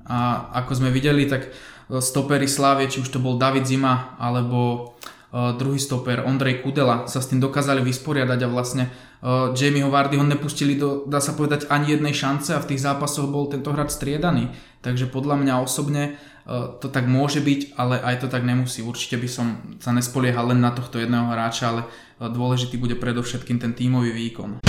A 0.05 0.51
ako 0.59 0.85
sme 0.85 0.91
videli, 0.91 1.31
tak 1.31 1.49
stopery 1.89 2.51
Slávie, 2.51 2.91
či 2.91 2.99
už 2.99 3.15
to 3.15 3.23
bol 3.23 3.39
David 3.39 3.71
Zima, 3.71 4.19
alebo 4.19 4.91
druhý 5.35 5.83
stoper 5.83 6.23
Ondrej 6.23 6.63
Kudela 6.63 7.11
sa 7.11 7.19
s 7.19 7.27
tým 7.27 7.43
dokázali 7.43 7.83
vysporiadať 7.83 8.39
a 8.47 8.49
vlastne 8.49 8.87
uh, 8.87 9.51
Jamieho 9.51 9.91
Vardyho 9.91 10.23
nepustili 10.23 10.79
do, 10.79 11.03
dá 11.11 11.19
sa 11.19 11.35
povedať, 11.35 11.67
ani 11.67 11.91
jednej 11.99 12.15
šance 12.15 12.55
a 12.55 12.63
v 12.63 12.71
tých 12.71 12.87
zápasoch 12.87 13.27
bol 13.27 13.51
tento 13.51 13.75
hráč 13.75 13.99
striedaný. 13.99 14.55
Takže 14.79 15.11
podľa 15.11 15.43
mňa 15.43 15.55
osobne 15.59 16.15
uh, 16.15 16.79
to 16.79 16.87
tak 16.87 17.11
môže 17.11 17.43
byť, 17.43 17.75
ale 17.75 17.99
aj 17.99 18.23
to 18.23 18.29
tak 18.31 18.47
nemusí. 18.47 18.79
Určite 18.87 19.19
by 19.19 19.27
som 19.27 19.47
sa 19.83 19.91
nespoliehal 19.91 20.55
len 20.55 20.63
na 20.63 20.71
tohto 20.71 21.03
jedného 21.03 21.27
hráča, 21.27 21.75
ale 21.75 21.83
dôležitý 22.23 22.79
bude 22.79 22.95
predovšetkým 22.95 23.59
ten 23.59 23.75
tímový 23.75 24.15
výkon. 24.15 24.63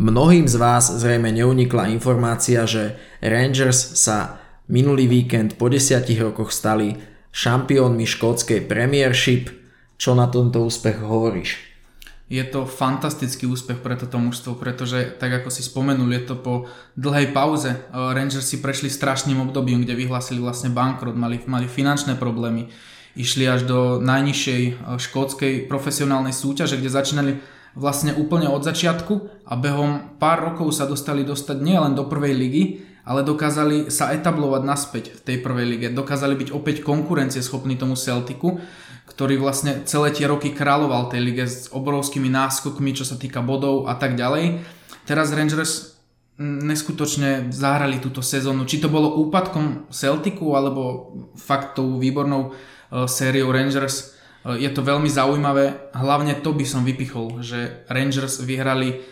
Mnohým 0.00 0.48
z 0.48 0.56
vás 0.56 0.88
zrejme 0.88 1.32
neunikla 1.36 1.92
informácia, 1.92 2.64
že 2.64 2.96
Rangers 3.20 4.00
sa 4.00 4.40
minulý 4.72 5.04
víkend 5.04 5.60
po 5.60 5.68
desiatich 5.68 6.20
rokoch 6.20 6.48
stali 6.48 7.15
šampiónmi 7.36 8.08
škótskej 8.08 8.64
Premiership. 8.64 9.52
Čo 10.00 10.16
na 10.16 10.28
tomto 10.32 10.64
úspech 10.64 11.04
hovoríš? 11.04 11.60
Je 12.26 12.42
to 12.42 12.66
fantastický 12.66 13.46
úspech 13.46 13.84
pre 13.84 13.94
toto 13.94 14.18
mužstvo, 14.18 14.58
pretože 14.58 15.14
tak 15.20 15.44
ako 15.44 15.48
si 15.52 15.62
spomenul, 15.62 16.10
je 16.10 16.22
to 16.26 16.34
po 16.34 16.66
dlhej 16.98 17.30
pauze. 17.30 17.70
Rangers 17.92 18.50
si 18.50 18.58
prešli 18.58 18.90
strašným 18.90 19.38
obdobím, 19.46 19.86
kde 19.86 19.94
vyhlásili 19.94 20.42
vlastne 20.42 20.74
bankrot, 20.74 21.14
mali, 21.14 21.38
mali 21.46 21.70
finančné 21.70 22.18
problémy 22.18 22.66
išli 23.16 23.48
až 23.48 23.64
do 23.64 23.78
najnižšej 24.04 24.62
e, 24.62 24.72
škótskej 25.00 25.52
profesionálnej 25.66 26.36
súťaže, 26.36 26.76
kde 26.76 26.92
začínali 26.92 27.32
vlastne 27.72 28.12
úplne 28.12 28.48
od 28.48 28.64
začiatku 28.64 29.44
a 29.48 29.56
behom 29.56 30.20
pár 30.20 30.52
rokov 30.52 30.76
sa 30.76 30.84
dostali 30.84 31.24
dostať 31.24 31.56
nielen 31.60 31.96
do 31.96 32.04
prvej 32.08 32.34
ligy, 32.36 32.64
ale 33.06 33.22
dokázali 33.22 33.88
sa 33.88 34.10
etablovať 34.10 34.62
naspäť 34.66 35.04
v 35.14 35.20
tej 35.22 35.36
prvej 35.46 35.66
lige. 35.66 35.88
Dokázali 35.94 36.34
byť 36.34 36.48
opäť 36.50 36.82
konkurencieschopní 36.82 37.78
tomu 37.78 37.94
Celticu, 37.94 38.58
ktorý 39.06 39.38
vlastne 39.38 39.86
celé 39.86 40.10
tie 40.10 40.26
roky 40.26 40.50
kráľoval 40.50 41.08
tej 41.08 41.22
lige 41.22 41.44
s 41.46 41.70
obrovskými 41.70 42.26
náskokmi, 42.26 42.90
čo 42.92 43.06
sa 43.06 43.14
týka 43.14 43.40
bodov 43.40 43.86
a 43.86 43.94
tak 43.94 44.18
ďalej. 44.18 44.60
Teraz 45.06 45.30
Rangers 45.30 45.94
neskutočne 46.42 47.48
zahrali 47.54 48.02
túto 48.02 48.20
sezónu. 48.20 48.66
Či 48.66 48.82
to 48.82 48.92
bolo 48.92 49.16
úpadkom 49.22 49.88
Celticu, 49.88 50.52
alebo 50.52 51.14
fakt 51.38 51.78
tou 51.78 51.96
výbornou 51.96 52.52
Eh, 52.86 53.08
sériou 53.10 53.50
Rangers. 53.50 54.14
Eh, 54.46 54.62
je 54.62 54.70
to 54.70 54.86
veľmi 54.86 55.10
zaujímavé, 55.10 55.90
hlavne 55.90 56.38
to 56.38 56.54
by 56.54 56.62
som 56.62 56.86
vypichol, 56.86 57.42
že 57.42 57.82
Rangers 57.90 58.46
vyhrali 58.46 59.02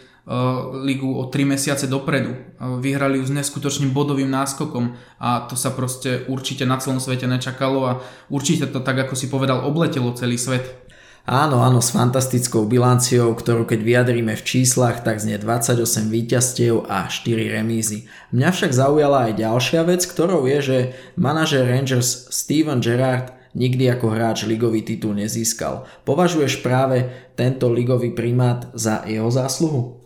ligu 0.84 1.12
o 1.12 1.28
3 1.28 1.44
mesiace 1.44 1.84
dopredu. 1.84 2.32
Vyhrali 2.80 3.20
ju 3.20 3.28
s 3.28 3.32
neskutočným 3.32 3.92
bodovým 3.92 4.32
náskokom 4.32 4.96
a 5.20 5.44
to 5.44 5.52
sa 5.52 5.68
proste 5.68 6.24
určite 6.32 6.64
na 6.64 6.80
celom 6.80 6.96
svete 6.96 7.28
nečakalo 7.28 7.80
a 7.84 7.92
určite 8.32 8.72
to 8.72 8.80
tak, 8.80 9.04
ako 9.04 9.12
si 9.12 9.28
povedal, 9.28 9.68
obletelo 9.68 10.16
celý 10.16 10.40
svet. 10.40 10.84
Áno, 11.24 11.64
áno, 11.64 11.80
s 11.80 11.88
fantastickou 11.88 12.68
bilanciou, 12.68 13.32
ktorú 13.32 13.64
keď 13.64 13.80
vyjadríme 13.80 14.36
v 14.36 14.44
číslach, 14.44 15.00
tak 15.00 15.24
znie 15.24 15.40
28 15.40 15.80
víťazstiev 16.12 16.84
a 16.84 17.08
4 17.08 17.48
remízy. 17.48 18.12
Mňa 18.36 18.48
však 18.52 18.76
zaujala 18.76 19.32
aj 19.32 19.40
ďalšia 19.40 19.88
vec, 19.88 20.04
ktorou 20.04 20.44
je, 20.44 20.58
že 20.60 20.78
manažer 21.16 21.64
Rangers 21.64 22.28
Steven 22.28 22.84
Gerrard 22.84 23.32
nikdy 23.56 23.88
ako 23.88 24.12
hráč 24.12 24.44
ligový 24.44 24.84
titul 24.84 25.16
nezískal. 25.16 25.88
Považuješ 26.04 26.60
práve 26.60 27.08
tento 27.40 27.72
ligový 27.72 28.12
primát 28.12 28.68
za 28.76 29.08
jeho 29.08 29.32
zásluhu? 29.32 30.03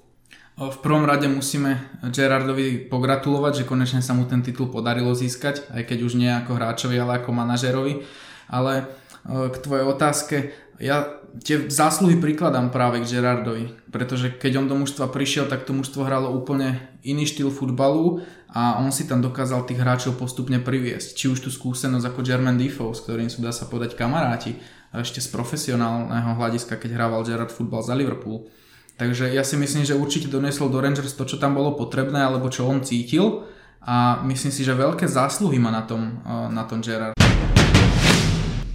V 0.58 0.78
prvom 0.82 1.06
rade 1.06 1.30
musíme 1.30 1.78
Gerardovi 2.10 2.90
pogratulovať, 2.90 3.62
že 3.62 3.68
konečne 3.70 4.02
sa 4.02 4.10
mu 4.10 4.26
ten 4.26 4.42
titul 4.42 4.66
podarilo 4.66 5.14
získať, 5.14 5.70
aj 5.70 5.86
keď 5.86 5.98
už 6.02 6.18
nie 6.18 6.26
ako 6.26 6.58
hráčovi, 6.58 6.98
ale 6.98 7.22
ako 7.22 7.30
manažerovi. 7.30 8.02
Ale 8.50 8.90
k 9.22 9.56
tvojej 9.62 9.86
otázke, 9.86 10.36
ja 10.82 11.06
tie 11.46 11.70
zásluhy 11.70 12.18
prikladám 12.18 12.74
práve 12.74 12.98
k 12.98 13.06
Gerardovi, 13.06 13.70
pretože 13.94 14.34
keď 14.34 14.58
on 14.58 14.66
do 14.66 14.74
mužstva 14.82 15.06
prišiel, 15.14 15.46
tak 15.46 15.62
to 15.62 15.70
mužstvo 15.78 16.02
hralo 16.02 16.34
úplne 16.34 16.82
iný 17.06 17.30
štýl 17.30 17.54
futbalu 17.54 18.26
a 18.50 18.82
on 18.82 18.90
si 18.90 19.06
tam 19.06 19.22
dokázal 19.22 19.62
tých 19.62 19.78
hráčov 19.78 20.18
postupne 20.18 20.58
priviesť. 20.58 21.14
Či 21.14 21.38
už 21.38 21.38
tú 21.38 21.54
skúsenosť 21.54 22.02
ako 22.10 22.26
German 22.26 22.58
Defoe, 22.58 22.98
s 22.98 23.06
ktorým 23.06 23.30
sú 23.30 23.46
dá 23.46 23.54
sa 23.54 23.70
povedať 23.70 23.94
kamaráti, 23.94 24.58
ešte 24.90 25.22
z 25.22 25.28
profesionálneho 25.30 26.34
hľadiska, 26.34 26.80
keď 26.80 26.98
hrával 26.98 27.22
Gerard 27.22 27.54
futbal 27.54 27.86
za 27.86 27.94
Liverpool. 27.94 28.50
Takže 28.98 29.30
ja 29.30 29.46
si 29.46 29.54
myslím, 29.54 29.86
že 29.86 29.94
určite 29.94 30.26
donesol 30.26 30.74
do 30.74 30.82
Rangers 30.82 31.14
to, 31.14 31.22
čo 31.22 31.38
tam 31.38 31.54
bolo 31.54 31.78
potrebné, 31.78 32.18
alebo 32.18 32.50
čo 32.50 32.66
on 32.66 32.82
cítil 32.82 33.46
a 33.78 34.26
myslím 34.26 34.50
si, 34.50 34.66
že 34.66 34.74
veľké 34.74 35.06
zásluhy 35.06 35.62
má 35.62 35.70
na 35.70 35.86
tom, 35.86 36.18
na 36.50 36.66
tom 36.66 36.82
Gerard. 36.82 37.14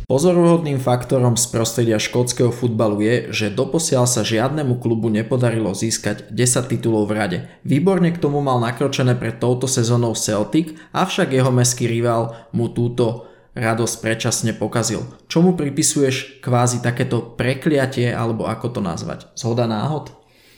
Pozoruhodným 0.07 0.79
faktorom 0.79 1.35
z 1.35 1.43
prostredia 1.51 1.99
škótskeho 1.99 2.55
futbalu 2.55 3.03
je, 3.03 3.15
že 3.35 3.47
doposiaľ 3.51 4.07
sa 4.07 4.23
žiadnemu 4.23 4.79
klubu 4.79 5.11
nepodarilo 5.11 5.75
získať 5.75 6.31
10 6.31 6.71
titulov 6.71 7.11
v 7.11 7.15
rade. 7.19 7.37
Výborne 7.67 8.15
k 8.15 8.21
tomu 8.23 8.39
mal 8.39 8.63
nakročené 8.63 9.19
pred 9.19 9.43
touto 9.43 9.67
sezónou 9.67 10.15
Celtic, 10.15 10.71
avšak 10.95 11.35
jeho 11.35 11.51
meský 11.51 11.83
rival 11.91 12.31
mu 12.55 12.71
túto 12.71 13.27
radosť 13.53 13.95
predčasne 14.01 14.51
pokazil. 14.57 15.05
Čomu 15.29 15.53
pripisuješ 15.53 16.41
kvázi 16.41 16.81
takéto 16.81 17.21
prekliatie 17.37 18.09
alebo 18.09 18.49
ako 18.49 18.77
to 18.77 18.81
nazvať? 18.81 19.29
Zhoda 19.37 19.69
náhod? 19.69 20.13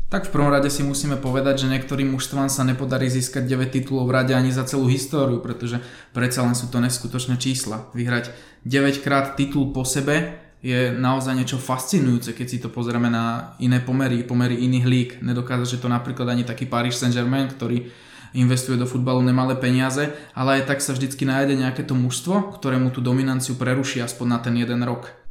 Tak 0.05 0.29
v 0.29 0.33
prvom 0.37 0.53
rade 0.53 0.69
si 0.69 0.85
musíme 0.85 1.17
povedať, 1.17 1.65
že 1.65 1.71
niektorým 1.75 2.13
mužstvám 2.13 2.47
sa 2.47 2.63
nepodarí 2.63 3.09
získať 3.09 3.49
9 3.49 3.73
titulov 3.73 4.05
v 4.07 4.15
rade 4.15 4.31
ani 4.37 4.53
za 4.53 4.63
celú 4.63 4.85
históriu, 4.85 5.41
pretože 5.41 5.81
predsa 6.13 6.45
len 6.45 6.53
sú 6.53 6.69
to 6.69 6.77
neskutočné 6.77 7.35
čísla. 7.41 7.89
Vyhrať 7.91 8.31
9 8.63 9.01
krát 9.01 9.33
titul 9.33 9.73
po 9.73 9.81
sebe 9.81 10.45
je 10.61 10.93
naozaj 10.93 11.35
niečo 11.35 11.57
fascinujúce, 11.57 12.37
keď 12.37 12.47
si 12.47 12.57
to 12.61 12.69
pozrieme 12.69 13.09
na 13.09 13.57
iné 13.61 13.81
pomery, 13.81 14.21
pomery 14.23 14.61
iných 14.61 14.85
lík. 14.85 15.09
Nedokáže 15.25 15.77
že 15.77 15.81
to 15.81 15.89
napríklad 15.89 16.29
ani 16.29 16.45
taký 16.45 16.69
Paris 16.69 17.01
Saint-Germain, 17.01 17.49
ktorý 17.49 17.89
investuje 18.35 18.75
do 18.75 18.85
futbalu 18.85 19.23
nemalé 19.23 19.55
peniaze, 19.55 20.11
ale 20.35 20.61
aj 20.61 20.67
tak 20.69 20.79
sa 20.83 20.91
vždycky 20.91 21.23
nájde 21.23 21.55
nejaké 21.55 21.87
to 21.87 21.95
mužstvo, 21.95 22.59
ktorému 22.59 22.91
tú 22.91 22.99
dominanciu 22.99 23.55
preruší 23.55 24.03
aspoň 24.03 24.27
na 24.27 24.39
ten 24.43 24.53
jeden 24.59 24.83
rok. 24.83 25.25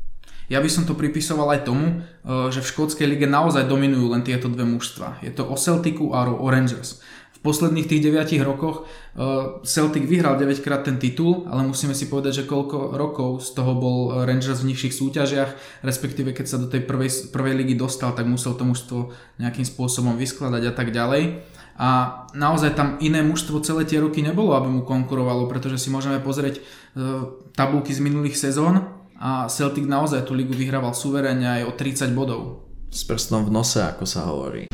Ja 0.52 0.60
by 0.60 0.68
som 0.68 0.84
to 0.84 0.92
pripisoval 0.92 1.56
aj 1.56 1.64
tomu, 1.64 2.00
eh, 2.00 2.48
že 2.52 2.60
v 2.60 2.70
škótskej 2.72 3.06
lige 3.08 3.28
naozaj 3.28 3.64
dominujú 3.68 4.12
len 4.12 4.24
tieto 4.24 4.52
dve 4.52 4.68
mužstva. 4.68 5.24
Je 5.24 5.32
to 5.32 5.44
o 5.48 5.56
Celticu 5.56 6.12
a 6.12 6.28
o 6.28 6.48
Rangers. 6.48 7.00
posledných 7.44 7.84
tých 7.84 8.08
9 8.08 8.40
rokoch 8.40 8.88
uh, 9.20 9.60
Celtic 9.68 10.08
vyhral 10.08 10.40
9 10.40 10.64
krát 10.64 10.80
ten 10.80 10.96
titul, 10.96 11.44
ale 11.44 11.60
musíme 11.68 11.92
si 11.92 12.08
povedať, 12.08 12.40
že 12.40 12.48
koľko 12.48 12.96
rokov 12.96 13.44
z 13.44 13.52
toho 13.52 13.76
bol 13.76 14.24
Rangers 14.24 14.64
v 14.64 14.72
nižších 14.72 14.96
súťažiach, 14.96 15.50
respektíve 15.84 16.32
keď 16.32 16.46
sa 16.48 16.56
do 16.56 16.72
tej 16.72 16.88
prvej, 16.88 17.28
prvej 17.36 17.52
ligy 17.60 17.76
dostal, 17.76 18.16
tak 18.16 18.24
musel 18.24 18.56
to 18.56 18.64
mužstvo 18.64 19.12
nejakým 19.36 19.68
spôsobom 19.68 20.16
vyskladať 20.16 20.62
a 20.64 20.72
tak 20.72 20.88
ďalej. 20.88 21.44
A 21.74 22.22
naozaj 22.38 22.78
tam 22.78 23.02
iné 23.02 23.22
mužstvo 23.26 23.58
celé 23.66 23.82
tie 23.82 23.98
roky 23.98 24.22
nebolo, 24.22 24.54
aby 24.54 24.70
mu 24.70 24.82
konkurovalo, 24.86 25.50
pretože 25.50 25.82
si 25.82 25.88
môžeme 25.90 26.22
pozrieť 26.22 26.62
uh, 26.62 27.34
tabulky 27.54 27.90
z 27.90 28.00
minulých 28.02 28.38
sezón 28.38 28.94
a 29.18 29.50
Celtic 29.50 29.86
naozaj 29.86 30.26
tú 30.26 30.38
ligu 30.38 30.54
vyhrával 30.54 30.94
suverene 30.94 31.62
aj 31.62 31.62
o 31.66 31.72
30 31.74 32.14
bodov. 32.14 32.66
S 32.94 33.02
prstom 33.02 33.50
v 33.50 33.50
nose, 33.50 33.82
ako 33.82 34.04
sa 34.06 34.30
hovorí. 34.30 34.70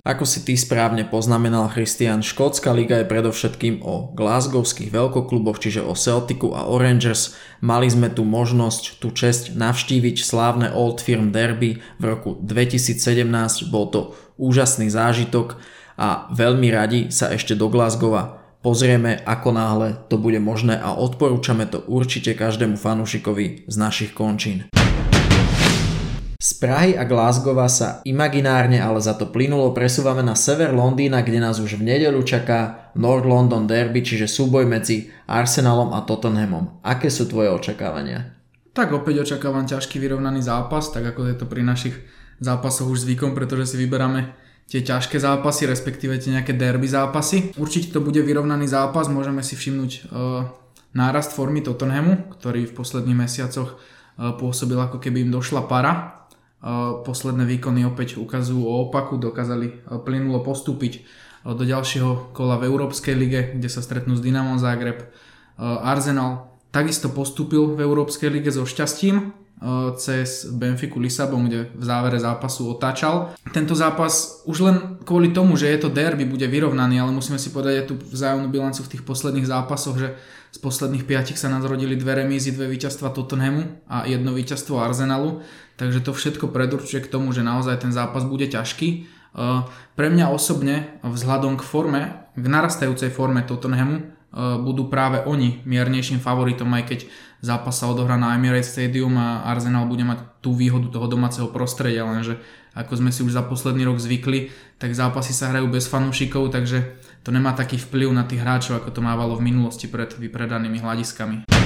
Ako 0.00 0.24
si 0.24 0.40
ty 0.42 0.56
správne 0.56 1.04
poznamenal 1.04 1.68
Christian, 1.68 2.24
Škótska 2.24 2.72
liga 2.72 2.98
je 2.98 3.06
predovšetkým 3.06 3.84
o 3.84 4.16
glasgowských 4.16 4.88
veľkokluboch, 4.88 5.60
čiže 5.60 5.84
o 5.84 5.92
Celticu 5.92 6.56
a 6.56 6.64
Orangers. 6.66 7.36
Mali 7.60 7.84
sme 7.86 8.08
tu 8.08 8.24
možnosť, 8.24 8.96
tú 8.96 9.12
čest 9.12 9.52
navštíviť 9.60 10.24
slávne 10.24 10.72
Old 10.72 11.04
Firm 11.04 11.36
Derby 11.36 11.84
v 12.00 12.04
roku 12.04 12.40
2017. 12.40 13.68
Bol 13.68 13.92
to 13.92 14.00
úžasný 14.40 14.88
zážitok 14.88 15.60
a 16.00 16.32
veľmi 16.32 16.72
radi 16.72 17.00
sa 17.12 17.28
ešte 17.28 17.52
do 17.52 17.68
Glasgowa 17.68 18.40
pozrieme, 18.60 19.20
ako 19.24 19.48
náhle 19.52 19.88
to 20.08 20.20
bude 20.20 20.40
možné 20.40 20.76
a 20.76 20.96
odporúčame 20.96 21.68
to 21.68 21.84
určite 21.88 22.36
každému 22.36 22.76
fanúšikovi 22.76 23.68
z 23.68 23.76
našich 23.76 24.12
končín. 24.12 24.68
Z 26.40 26.56
Prahy 26.56 26.96
a 26.96 27.04
Glasgowa 27.04 27.68
sa 27.68 28.00
imaginárne, 28.08 28.80
ale 28.80 28.96
za 29.04 29.12
to 29.12 29.28
plynulo 29.28 29.76
presúvame 29.76 30.24
na 30.24 30.32
sever 30.32 30.72
Londýna, 30.72 31.20
kde 31.20 31.36
nás 31.36 31.60
už 31.60 31.76
v 31.76 31.84
nedelu 31.84 32.16
čaká 32.24 32.88
North 32.96 33.28
London 33.28 33.68
Derby, 33.68 34.00
čiže 34.00 34.24
súboj 34.24 34.64
medzi 34.64 35.12
Arsenalom 35.28 35.92
a 35.92 36.00
Tottenhamom. 36.00 36.80
Aké 36.80 37.12
sú 37.12 37.28
tvoje 37.28 37.52
očakávania? 37.52 38.40
Tak 38.72 38.88
opäť 38.88 39.20
očakávam 39.20 39.68
ťažký 39.68 40.00
vyrovnaný 40.00 40.40
zápas, 40.40 40.88
tak 40.88 41.12
ako 41.12 41.28
je 41.28 41.34
to 41.36 41.44
pri 41.44 41.60
našich 41.60 42.00
zápasoch 42.40 42.88
už 42.88 43.04
zvykom, 43.04 43.36
pretože 43.36 43.72
si 43.72 43.76
vyberáme 43.78 44.32
tie 44.66 44.80
ťažké 44.82 45.20
zápasy, 45.20 45.68
respektíve 45.68 46.18
tie 46.18 46.34
nejaké 46.34 46.56
derby 46.56 46.88
zápasy. 46.88 47.52
Určite 47.60 47.94
to 47.94 48.00
bude 48.00 48.18
vyrovnaný 48.18 48.66
zápas, 48.66 49.06
môžeme 49.06 49.44
si 49.44 49.54
všimnúť 49.54 49.92
uh, 50.08 50.48
nárast 50.96 51.36
formy 51.36 51.60
Tottenhamu, 51.60 52.32
ktorý 52.40 52.66
v 52.66 52.76
posledných 52.76 53.20
mesiacoch 53.28 53.76
uh, 53.76 54.34
pôsobil 54.34 54.80
ako 54.80 54.98
keby 54.98 55.28
im 55.28 55.30
došla 55.30 55.68
para 55.68 56.20
Posledné 57.08 57.48
výkony 57.48 57.88
opäť 57.88 58.20
ukazujú 58.20 58.68
o 58.68 58.84
opaku, 58.84 59.16
dokázali 59.16 59.88
plynulo 60.04 60.44
postúpiť 60.44 61.08
do 61.48 61.64
ďalšieho 61.64 62.36
kola 62.36 62.60
v 62.60 62.68
Európskej 62.68 63.16
lige, 63.16 63.40
kde 63.56 63.72
sa 63.72 63.80
stretnú 63.80 64.12
s 64.12 64.20
Dynamo 64.20 64.60
Zagreb. 64.60 65.08
Arsenal 65.56 66.52
takisto 66.68 67.08
postúpil 67.08 67.72
v 67.72 67.80
Európskej 67.80 68.28
lige 68.28 68.52
so 68.52 68.68
šťastím 68.68 69.32
cez 70.00 70.48
Benfiku 70.48 70.96
Lisabon, 70.96 71.44
kde 71.44 71.68
v 71.76 71.84
závere 71.84 72.16
zápasu 72.16 72.72
otáčal. 72.72 73.36
Tento 73.52 73.76
zápas 73.76 74.40
už 74.48 74.58
len 74.64 74.76
kvôli 75.04 75.36
tomu, 75.36 75.60
že 75.60 75.68
je 75.68 75.84
to 75.84 75.92
derby, 75.92 76.24
bude 76.24 76.48
vyrovnaný, 76.48 76.96
ale 76.96 77.12
musíme 77.12 77.36
si 77.36 77.52
povedať 77.52 77.84
aj 77.84 77.86
tú 77.92 77.94
vzájomnú 78.00 78.48
bilancu 78.48 78.80
v 78.80 78.90
tých 78.96 79.04
posledných 79.04 79.44
zápasoch, 79.44 80.00
že 80.00 80.16
z 80.50 80.58
posledných 80.58 81.04
piatich 81.04 81.38
sa 81.38 81.52
nás 81.52 81.62
rodili 81.62 81.94
dve 81.94 82.24
remízy, 82.24 82.56
dve 82.56 82.72
víťazstva 82.72 83.12
Tottenhamu 83.12 83.84
a 83.86 84.08
jedno 84.08 84.34
víťazstvo 84.34 84.80
Arsenalu, 84.80 85.44
takže 85.76 86.02
to 86.02 86.16
všetko 86.16 86.50
predurčuje 86.50 87.04
k 87.04 87.12
tomu, 87.12 87.30
že 87.30 87.46
naozaj 87.46 87.84
ten 87.84 87.92
zápas 87.94 88.26
bude 88.26 88.50
ťažký. 88.50 88.88
E, 88.90 88.98
pre 89.94 90.08
mňa 90.10 90.26
osobne, 90.32 90.98
vzhľadom 91.06 91.54
k 91.54 91.62
forme, 91.62 92.02
k 92.34 92.44
narastajúcej 92.48 93.14
forme 93.14 93.46
Tottenhamu, 93.46 94.10
budú 94.34 94.86
práve 94.86 95.22
oni 95.26 95.62
miernejším 95.66 96.22
favoritom, 96.22 96.70
aj 96.70 96.84
keď 96.86 97.00
zápas 97.42 97.82
sa 97.82 97.90
odohrá 97.90 98.14
na 98.14 98.38
Emirates 98.38 98.70
Stadium 98.70 99.18
a 99.18 99.42
Arsenal 99.50 99.90
bude 99.90 100.06
mať 100.06 100.22
tú 100.38 100.54
výhodu 100.54 100.86
toho 100.86 101.10
domáceho 101.10 101.50
prostredia, 101.50 102.06
lenže 102.06 102.38
ako 102.70 103.02
sme 103.02 103.10
si 103.10 103.26
už 103.26 103.34
za 103.34 103.42
posledný 103.42 103.82
rok 103.82 103.98
zvykli, 103.98 104.54
tak 104.78 104.94
zápasy 104.94 105.34
sa 105.34 105.50
hrajú 105.50 105.66
bez 105.66 105.90
fanúšikov, 105.90 106.54
takže 106.54 107.02
to 107.26 107.34
nemá 107.34 107.50
taký 107.52 107.76
vplyv 107.76 108.14
na 108.14 108.22
tých 108.22 108.40
hráčov, 108.46 108.78
ako 108.78 108.94
to 108.94 109.00
mávalo 109.02 109.34
v 109.34 109.50
minulosti 109.50 109.90
pred 109.90 110.14
vypredanými 110.14 110.78
hľadiskami. 110.78 111.59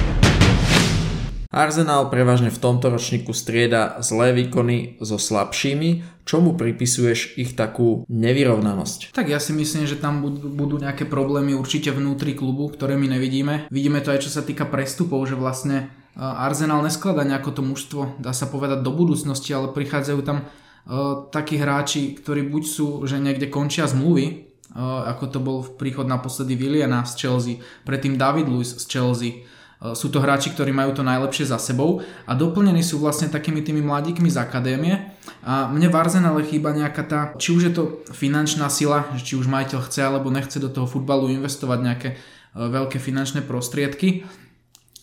Arsenal 1.55 2.11
prevažne 2.11 2.51
v 2.51 2.59
tomto 2.59 2.91
ročníku 2.91 3.31
strieda 3.31 4.03
zlé 4.03 4.35
výkony 4.35 4.99
so 4.99 5.15
slabšími. 5.15 6.19
Čomu 6.27 6.59
pripisuješ 6.59 7.39
ich 7.39 7.55
takú 7.55 8.03
nevyrovnanosť? 8.11 9.15
Tak 9.15 9.31
ja 9.31 9.39
si 9.39 9.55
myslím, 9.55 9.87
že 9.87 9.95
tam 9.95 10.19
budú, 10.35 10.75
nejaké 10.83 11.07
problémy 11.07 11.55
určite 11.55 11.95
vnútri 11.95 12.35
klubu, 12.35 12.67
ktoré 12.67 12.99
my 12.99 13.07
nevidíme. 13.15 13.71
Vidíme 13.71 14.03
to 14.03 14.11
aj 14.11 14.27
čo 14.27 14.35
sa 14.35 14.43
týka 14.43 14.67
prestupov, 14.67 15.23
že 15.31 15.39
vlastne 15.39 15.87
Arsenal 16.19 16.83
neskladá 16.83 17.23
nejako 17.23 17.51
to 17.55 17.61
mužstvo, 17.63 18.01
dá 18.19 18.35
sa 18.35 18.51
povedať, 18.51 18.83
do 18.83 18.91
budúcnosti, 18.91 19.55
ale 19.55 19.71
prichádzajú 19.71 20.19
tam 20.27 20.43
uh, 20.43 21.27
takí 21.31 21.55
hráči, 21.55 22.19
ktorí 22.19 22.51
buď 22.51 22.63
sú, 22.67 22.87
že 23.07 23.15
niekde 23.19 23.47
končia 23.47 23.87
zmluvy, 23.87 24.51
ako 24.75 25.23
to 25.31 25.39
bol 25.39 25.57
v 25.63 25.71
príchod 25.79 26.03
naposledy 26.03 26.59
Williana 26.59 27.07
z 27.07 27.15
Chelsea, 27.15 27.63
predtým 27.87 28.19
David 28.19 28.51
Luiz 28.51 28.75
z 28.75 28.83
Chelsea. 28.91 29.47
Sú 29.93 30.07
to 30.07 30.23
hráči, 30.23 30.55
ktorí 30.55 30.71
majú 30.71 30.95
to 30.95 31.03
najlepšie 31.03 31.51
za 31.51 31.59
sebou 31.59 31.99
a 32.23 32.31
doplnení 32.31 32.79
sú 32.79 32.97
vlastne 32.97 33.27
takými 33.27 33.59
tými 33.59 33.83
mladíkmi 33.83 34.31
z 34.31 34.39
akadémie. 34.39 35.11
A 35.43 35.67
mne 35.67 35.91
v 35.91 35.99
Arsenale 35.99 36.47
chýba 36.47 36.71
nejaká 36.71 37.03
tá, 37.03 37.19
či 37.35 37.51
už 37.51 37.61
je 37.69 37.73
to 37.75 37.83
finančná 38.15 38.71
sila, 38.71 39.03
či 39.19 39.35
už 39.35 39.51
majiteľ 39.51 39.79
chce 39.83 40.01
alebo 40.07 40.31
nechce 40.31 40.57
do 40.63 40.71
toho 40.71 40.87
futbalu 40.87 41.27
investovať 41.27 41.79
nejaké 41.83 42.09
veľké 42.55 43.03
finančné 43.03 43.43
prostriedky. 43.43 44.23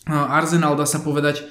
Arsenal, 0.09 0.73
dá 0.73 0.89
sa 0.89 0.99
povedať, 0.99 1.45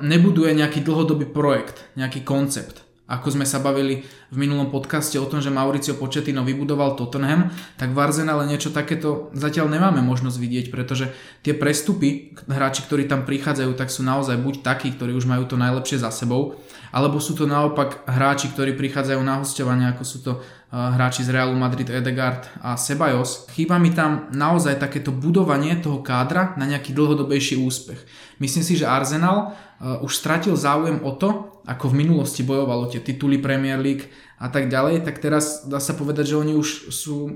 nebuduje 0.00 0.54
nejaký 0.54 0.86
dlhodobý 0.86 1.28
projekt, 1.28 1.82
nejaký 1.98 2.22
koncept 2.22 2.86
ako 3.06 3.34
sme 3.34 3.44
sa 3.44 3.58
bavili 3.58 4.06
v 4.32 4.36
minulom 4.40 4.72
podcaste 4.72 5.20
o 5.20 5.28
tom, 5.28 5.42
že 5.42 5.52
Mauricio 5.52 5.98
Pochettino 5.98 6.46
vybudoval 6.46 6.96
Tottenham, 6.96 7.52
tak 7.76 7.92
v 7.92 7.98
Arsenale 7.98 8.48
niečo 8.48 8.72
takéto 8.72 9.28
zatiaľ 9.36 9.68
nemáme 9.68 10.00
možnosť 10.00 10.38
vidieť, 10.38 10.66
pretože 10.72 11.12
tie 11.44 11.52
prestupy, 11.52 12.32
hráči, 12.48 12.86
ktorí 12.86 13.10
tam 13.10 13.28
prichádzajú, 13.28 13.74
tak 13.76 13.92
sú 13.92 14.00
naozaj 14.06 14.40
buď 14.40 14.54
takí, 14.64 14.94
ktorí 14.94 15.12
už 15.12 15.28
majú 15.28 15.44
to 15.44 15.60
najlepšie 15.60 16.00
za 16.00 16.08
sebou, 16.14 16.56
alebo 16.94 17.20
sú 17.20 17.36
to 17.36 17.44
naopak 17.44 18.06
hráči, 18.08 18.48
ktorí 18.54 18.78
prichádzajú 18.78 19.20
na 19.20 19.42
hostovanie, 19.42 19.86
ako 19.92 20.04
sú 20.06 20.18
to 20.24 20.32
hráči 20.72 21.20
z 21.20 21.36
Realu 21.36 21.52
Madrid, 21.52 21.84
Edegard 21.92 22.48
a 22.64 22.80
Sebajos. 22.80 23.44
Chýba 23.52 23.76
mi 23.76 23.92
tam 23.92 24.32
naozaj 24.32 24.80
takéto 24.80 25.12
budovanie 25.12 25.76
toho 25.76 26.00
kádra 26.00 26.56
na 26.56 26.64
nejaký 26.64 26.96
dlhodobejší 26.96 27.60
úspech. 27.60 28.00
Myslím 28.40 28.64
si, 28.64 28.80
že 28.80 28.88
Arsenal 28.88 29.52
už 29.82 30.12
stratil 30.14 30.54
záujem 30.54 31.02
o 31.02 31.10
to, 31.18 31.58
ako 31.66 31.90
v 31.90 32.06
minulosti 32.06 32.46
bojovalo 32.46 32.86
tie 32.86 33.02
tituly 33.02 33.38
Premier 33.38 33.78
League 33.78 34.06
a 34.38 34.46
tak 34.50 34.70
ďalej, 34.70 35.02
tak 35.02 35.18
teraz 35.18 35.66
dá 35.66 35.82
sa 35.82 35.94
povedať, 35.94 36.34
že 36.34 36.38
oni 36.38 36.54
už 36.54 36.94
sú 36.94 37.34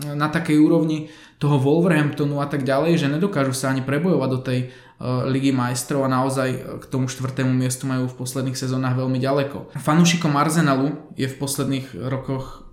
na 0.00 0.32
takej 0.32 0.56
úrovni 0.56 1.10
toho 1.36 1.60
Wolverhamptonu 1.60 2.40
a 2.40 2.48
tak 2.48 2.64
ďalej, 2.64 3.04
že 3.04 3.12
nedokážu 3.12 3.52
sa 3.52 3.68
ani 3.68 3.84
prebojovať 3.84 4.28
do 4.32 4.40
tej 4.40 4.58
uh, 4.70 5.28
ligy 5.28 5.52
majstrov 5.52 6.06
a 6.06 6.12
naozaj 6.12 6.80
k 6.80 6.84
tomu 6.88 7.10
štvrtému 7.10 7.52
miestu 7.52 7.84
majú 7.84 8.08
v 8.08 8.16
posledných 8.16 8.56
sezónach 8.56 8.96
veľmi 8.96 9.20
ďaleko. 9.20 9.76
Fanúšikom 9.76 10.32
Arsenalu 10.40 10.94
je 11.20 11.28
v 11.28 11.36
posledných 11.36 11.92
rokoch 12.08 12.70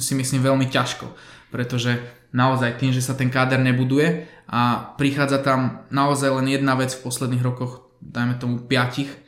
si 0.00 0.16
myslím 0.16 0.40
veľmi 0.40 0.66
ťažko, 0.72 1.12
pretože 1.52 2.00
naozaj 2.32 2.80
tým, 2.80 2.92
že 2.96 3.04
sa 3.04 3.12
ten 3.12 3.28
káder 3.28 3.60
nebuduje 3.60 4.24
a 4.48 4.92
prichádza 4.96 5.44
tam 5.44 5.84
naozaj 5.92 6.32
len 6.40 6.48
jedna 6.48 6.72
vec 6.72 6.92
v 6.96 7.04
posledných 7.04 7.44
rokoch, 7.44 7.81
dajme 8.02 8.34
tomu 8.42 8.66
piatich, 8.66 9.22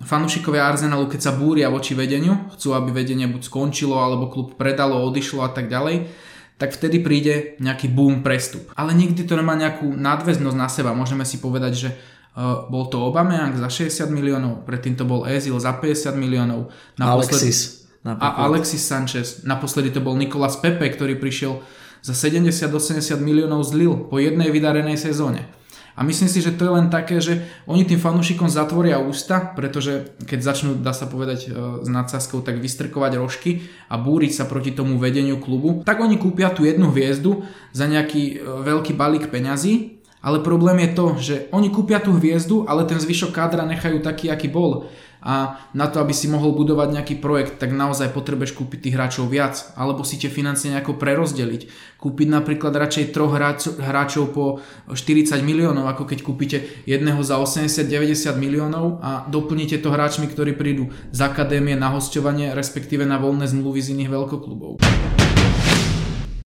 fanúšikovia 0.00 0.72
Arsenalu, 0.72 1.04
keď 1.12 1.20
sa 1.20 1.32
búria 1.36 1.68
voči 1.68 1.92
vedeniu, 1.92 2.48
chcú, 2.56 2.72
aby 2.72 2.96
vedenie 2.96 3.28
buď 3.28 3.44
skončilo, 3.44 4.00
alebo 4.00 4.32
klub 4.32 4.56
predalo, 4.56 5.04
odišlo 5.04 5.44
a 5.44 5.52
tak 5.52 5.68
ďalej, 5.68 6.08
tak 6.56 6.72
vtedy 6.76 7.00
príde 7.00 7.56
nejaký 7.60 7.92
boom 7.92 8.24
prestup. 8.24 8.72
Ale 8.76 8.96
nikdy 8.96 9.24
to 9.24 9.36
nemá 9.36 9.56
nejakú 9.56 9.92
nadväznosť 9.96 10.56
na 10.56 10.68
seba. 10.68 10.96
Môžeme 10.96 11.28
si 11.28 11.40
povedať, 11.40 11.72
že 11.76 11.88
uh, 11.92 12.68
bol 12.68 12.88
to 12.88 13.00
Aubameyang 13.00 13.56
za 13.56 13.68
60 13.68 14.08
miliónov, 14.12 14.64
predtým 14.64 14.96
to 14.96 15.04
bol 15.04 15.28
Ezil 15.28 15.56
za 15.60 15.76
50 15.76 16.16
miliónov. 16.16 16.72
Alexis. 16.96 17.84
A 18.04 18.48
Alexis 18.48 18.80
Sanchez. 18.80 19.44
Naposledy 19.44 19.92
to 19.92 20.00
bol 20.00 20.16
Nicolas 20.16 20.56
Pepe, 20.56 20.88
ktorý 20.88 21.20
prišiel 21.20 21.60
za 22.00 22.16
70-80 22.16 23.20
miliónov 23.20 23.60
z 23.60 23.76
Lille 23.76 24.08
po 24.08 24.16
jednej 24.16 24.48
vydarenej 24.48 24.96
sezóne. 24.96 25.59
A 26.00 26.04
myslím 26.08 26.32
si, 26.32 26.40
že 26.40 26.56
to 26.56 26.64
je 26.64 26.72
len 26.72 26.88
také, 26.88 27.20
že 27.20 27.44
oni 27.68 27.84
tým 27.84 28.00
fanúšikom 28.00 28.48
zatvoria 28.48 28.96
ústa, 29.04 29.52
pretože 29.52 30.16
keď 30.24 30.40
začnú, 30.40 30.70
dá 30.80 30.96
sa 30.96 31.04
povedať 31.04 31.40
e, 31.44 31.48
s 31.84 31.88
nadsázkou, 31.92 32.40
tak 32.40 32.56
vystrkovať 32.56 33.20
rožky 33.20 33.68
a 33.92 34.00
búriť 34.00 34.32
sa 34.32 34.48
proti 34.48 34.72
tomu 34.72 34.96
vedeniu 34.96 35.36
klubu, 35.36 35.84
tak 35.84 36.00
oni 36.00 36.16
kúpia 36.16 36.48
tú 36.56 36.64
jednu 36.64 36.88
hviezdu 36.88 37.44
za 37.76 37.84
nejaký 37.84 38.22
e, 38.32 38.34
veľký 38.40 38.96
balík 38.96 39.28
peňazí, 39.28 40.00
ale 40.24 40.40
problém 40.40 40.88
je 40.88 40.90
to, 40.96 41.06
že 41.20 41.34
oni 41.52 41.68
kúpia 41.68 42.00
tú 42.00 42.16
hviezdu, 42.16 42.64
ale 42.64 42.88
ten 42.88 42.96
zvyšok 42.96 43.36
kádra 43.36 43.68
nechajú 43.68 44.00
taký, 44.00 44.32
aký 44.32 44.48
bol. 44.48 44.88
A 45.20 45.60
na 45.76 45.86
to, 45.86 46.00
aby 46.00 46.16
si 46.16 46.32
mohol 46.32 46.56
budovať 46.56 46.96
nejaký 46.96 47.14
projekt, 47.20 47.60
tak 47.60 47.76
naozaj 47.76 48.16
potrebuješ 48.16 48.56
kúpiť 48.56 48.88
tých 48.88 48.96
hráčov 48.96 49.28
viac, 49.28 49.60
alebo 49.76 50.00
si 50.00 50.16
tie 50.16 50.32
financie 50.32 50.72
nejako 50.72 50.96
prerozdeliť. 50.96 51.92
Kúpiť 52.00 52.28
napríklad 52.32 52.72
radšej 52.72 53.12
troch 53.12 53.36
hráčov 53.76 54.32
po 54.32 54.64
40 54.88 55.36
miliónov, 55.44 55.92
ako 55.92 56.08
keď 56.08 56.18
kúpite 56.24 56.58
jedného 56.88 57.20
za 57.20 57.36
80-90 57.36 58.40
miliónov 58.40 59.04
a 59.04 59.28
doplníte 59.28 59.76
to 59.84 59.92
hráčmi, 59.92 60.24
ktorí 60.24 60.56
prídu 60.56 60.88
z 61.12 61.20
akadémie 61.20 61.76
na 61.76 61.92
hostovanie, 61.92 62.56
respektíve 62.56 63.04
na 63.04 63.20
voľné 63.20 63.44
zmluvy 63.44 63.84
z 63.84 63.92
iných 63.92 64.10
veľkoklubov. 64.16 64.80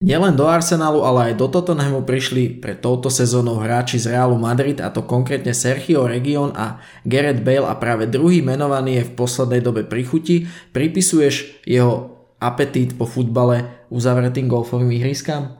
Nielen 0.03 0.35
do 0.35 0.43
Arsenalu, 0.43 1.07
ale 1.07 1.31
aj 1.31 1.33
do 1.39 1.47
Tottenhamu 1.47 2.03
prišli 2.03 2.59
pre 2.59 2.75
touto 2.75 3.07
sezónou 3.07 3.63
hráči 3.63 3.95
z 3.95 4.11
Realu 4.11 4.35
Madrid 4.35 4.83
a 4.83 4.91
to 4.91 5.07
konkrétne 5.07 5.55
Sergio 5.55 6.03
Region 6.03 6.51
a 6.51 6.83
Gareth 7.07 7.39
Bale 7.45 7.63
a 7.63 7.79
práve 7.79 8.11
druhý 8.11 8.43
menovaný 8.43 8.99
je 8.99 9.07
v 9.07 9.15
poslednej 9.15 9.63
dobe 9.63 9.87
pri 9.87 10.03
chuti. 10.03 10.35
Pripisuješ 10.75 11.63
jeho 11.63 12.15
apetít 12.43 12.99
po 12.99 13.07
futbale 13.07 13.87
uzavretým 13.87 14.51
golfovým 14.51 14.91
ihriskám? 14.91 15.55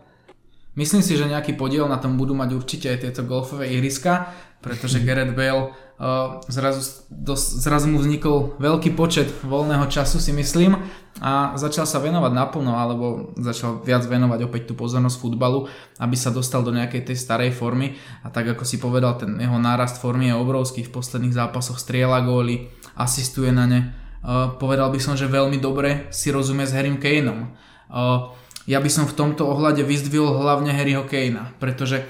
Myslím 0.75 0.99
si, 0.99 1.15
že 1.15 1.31
nejaký 1.31 1.55
podiel 1.55 1.87
na 1.87 1.95
tom 1.95 2.19
budú 2.19 2.35
mať 2.35 2.51
určite 2.51 2.91
aj 2.91 3.07
tieto 3.07 3.23
golfové 3.23 3.71
ihriska, 3.71 4.35
pretože 4.65 5.05
Gareth 5.05 5.37
Bale 5.37 5.69
uh, 6.01 6.41
zrazu, 6.49 7.05
dos, 7.13 7.61
zrazu 7.61 7.85
mu 7.85 8.01
vznikol 8.01 8.57
veľký 8.57 8.97
počet 8.97 9.29
voľného 9.45 9.85
času 9.85 10.17
si 10.17 10.33
myslím 10.33 10.81
a 11.21 11.53
začal 11.53 11.85
sa 11.85 12.01
venovať 12.01 12.33
naplno 12.33 12.73
alebo 12.73 13.37
začal 13.37 13.85
viac 13.85 14.01
venovať 14.09 14.49
opäť 14.49 14.73
tú 14.73 14.73
pozornosť 14.73 15.21
futbalu, 15.21 15.69
aby 16.01 16.17
sa 16.17 16.33
dostal 16.33 16.65
do 16.65 16.73
nejakej 16.73 17.13
tej 17.13 17.17
starej 17.21 17.53
formy 17.53 17.93
a 18.25 18.33
tak 18.33 18.57
ako 18.57 18.65
si 18.65 18.81
povedal, 18.81 19.21
ten 19.21 19.37
jeho 19.37 19.61
nárast 19.61 20.01
formy 20.01 20.33
je 20.33 20.41
obrovský, 20.41 20.81
v 20.81 20.97
posledných 20.97 21.37
zápasoch 21.37 21.77
strieľa 21.77 22.25
góly, 22.25 22.73
asistuje 22.97 23.53
na 23.53 23.69
ne. 23.69 23.81
Uh, 24.25 24.57
povedal 24.57 24.89
by 24.89 24.97
som, 24.97 25.13
že 25.13 25.29
veľmi 25.29 25.61
dobre 25.61 26.09
si 26.09 26.33
rozumie 26.33 26.65
s 26.65 26.73
Harrym 26.73 26.97
Kaneom. 26.97 27.53
Uh, 27.93 28.33
ja 28.65 28.81
by 28.81 28.89
som 28.89 29.05
v 29.05 29.13
tomto 29.13 29.45
ohľade 29.45 29.85
vyzdvihol 29.85 30.41
hlavne 30.41 30.73
Harryho 30.73 31.05
Kanea, 31.05 31.53
pretože 31.61 32.01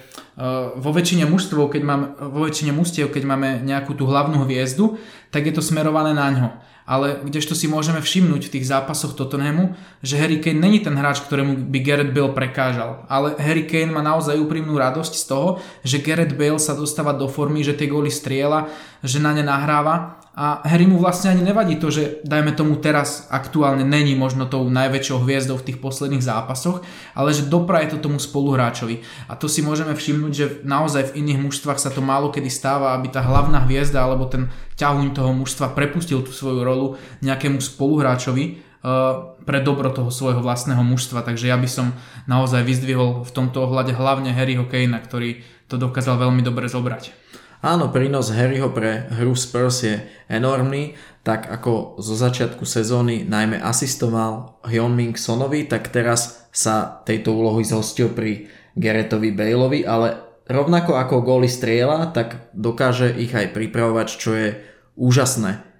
vo 0.75 0.91
väčšine 0.91 1.23
mužstv, 1.23 1.55
keď 1.71 1.81
máme, 1.87 2.05
vo 2.19 2.43
väčšine 2.43 2.75
mužstiev, 2.75 3.07
keď 3.07 3.23
máme 3.23 3.49
nejakú 3.63 3.95
tú 3.95 4.03
hlavnú 4.03 4.43
hviezdu, 4.43 4.99
tak 5.31 5.47
je 5.47 5.55
to 5.55 5.63
smerované 5.63 6.11
na 6.11 6.27
ňo. 6.31 6.49
Ale 6.85 7.17
kdežto 7.25 7.57
si 7.57 7.65
môžeme 7.65 7.97
všimnúť 7.97 8.45
v 8.45 8.53
tých 8.59 8.69
zápasoch 8.69 9.17
Tottenhamu, 9.17 9.73
že 10.05 10.21
Harry 10.21 10.37
Kane 10.37 10.61
není 10.61 10.85
ten 10.85 10.93
hráč, 10.93 11.23
ktorému 11.25 11.65
by 11.71 11.79
Gareth 11.81 12.13
Bale 12.13 12.29
prekážal, 12.29 13.09
ale 13.09 13.33
Harry 13.41 13.65
Kane 13.65 13.89
má 13.89 14.05
naozaj 14.05 14.37
úprimnú 14.37 14.77
radosť 14.77 15.13
z 15.17 15.25
toho, 15.25 15.49
že 15.81 16.03
Gareth 16.05 16.37
Bale 16.37 16.61
sa 16.61 16.77
dostáva 16.77 17.17
do 17.17 17.25
formy, 17.25 17.65
že 17.65 17.73
tie 17.73 17.89
góly 17.89 18.13
striela, 18.13 18.69
že 19.01 19.17
na 19.17 19.33
ne 19.33 19.41
nahráva 19.41 20.21
a 20.35 20.59
Harry 20.67 20.83
mu 20.83 20.99
vlastne 20.99 21.31
ani 21.31 21.47
nevadí 21.47 21.79
to, 21.79 21.87
že 21.87 22.19
dajme 22.27 22.51
tomu 22.51 22.75
teraz 22.83 23.31
aktuálne 23.31 23.87
není 23.87 24.19
možno 24.19 24.51
tou 24.51 24.67
najväčšou 24.67 25.23
hviezdou 25.23 25.55
v 25.55 25.71
tých 25.71 25.79
posledných 25.79 26.19
zápasoch, 26.19 26.83
ale 27.15 27.31
že 27.31 27.47
dopraje 27.47 27.95
to 27.95 28.03
tomu 28.03 28.19
spoluhráčovi. 28.19 28.99
A 29.31 29.39
to 29.39 29.47
si 29.47 29.63
môžeme 29.63 29.95
všimnúť, 29.95 30.33
že 30.35 30.45
naozaj 30.67 31.15
v 31.15 31.23
iných 31.23 31.39
mužstvách 31.39 31.79
sa 31.79 31.87
to 31.87 32.03
málo 32.03 32.35
kedy 32.35 32.51
stáva, 32.51 32.99
aby 32.99 33.15
tá 33.15 33.23
hlavná 33.23 33.63
hviezda 33.63 34.03
alebo 34.03 34.27
ten 34.27 34.51
ťahuň 34.75 35.15
toho 35.15 35.31
mužstva 35.31 35.71
prepustil 35.71 36.19
tú 36.19 36.35
svoju 36.35 36.67
rolu 36.67 36.99
nejakému 37.23 37.63
spoluhráčovi 37.63 38.59
uh, 38.83 39.39
pre 39.47 39.63
dobro 39.63 39.87
toho 39.87 40.11
svojho 40.11 40.43
vlastného 40.43 40.83
mužstva. 40.83 41.23
Takže 41.23 41.47
ja 41.47 41.55
by 41.55 41.69
som 41.71 41.95
naozaj 42.27 42.67
vyzdvihol 42.67 43.23
v 43.23 43.31
tomto 43.31 43.71
ohľade 43.71 43.95
hlavne 43.95 44.35
Harryho 44.35 44.67
Kanea, 44.67 44.99
ktorý 44.99 45.39
to 45.71 45.79
dokázal 45.79 46.19
veľmi 46.19 46.43
dobre 46.43 46.67
zobrať. 46.67 47.24
Áno, 47.65 47.89
prínos 47.89 48.29
Harryho 48.29 48.69
pre 48.69 49.09
hru 49.09 49.33
Spurs 49.33 49.81
je 49.81 49.97
enormný, 50.29 50.93
tak 51.25 51.49
ako 51.49 51.97
zo 51.97 52.13
začiatku 52.13 52.61
sezóny 52.61 53.25
najmä 53.25 53.57
asistoval 53.57 54.61
Hyunming 54.69 55.17
Sonovi, 55.17 55.65
tak 55.65 55.89
teraz 55.89 56.45
sa 56.53 57.01
tejto 57.09 57.33
úlohy 57.33 57.65
zhostil 57.65 58.13
pri 58.13 58.45
Geretovi 58.77 59.33
Baleovi, 59.33 59.81
ale 59.81 60.13
rovnako 60.45 60.93
ako 60.93 61.25
góly 61.25 61.49
strieľa, 61.49 62.13
tak 62.13 62.53
dokáže 62.53 63.09
ich 63.17 63.33
aj 63.33 63.57
pripravovať, 63.57 64.07
čo 64.13 64.37
je 64.37 64.61
úžasné 64.93 65.74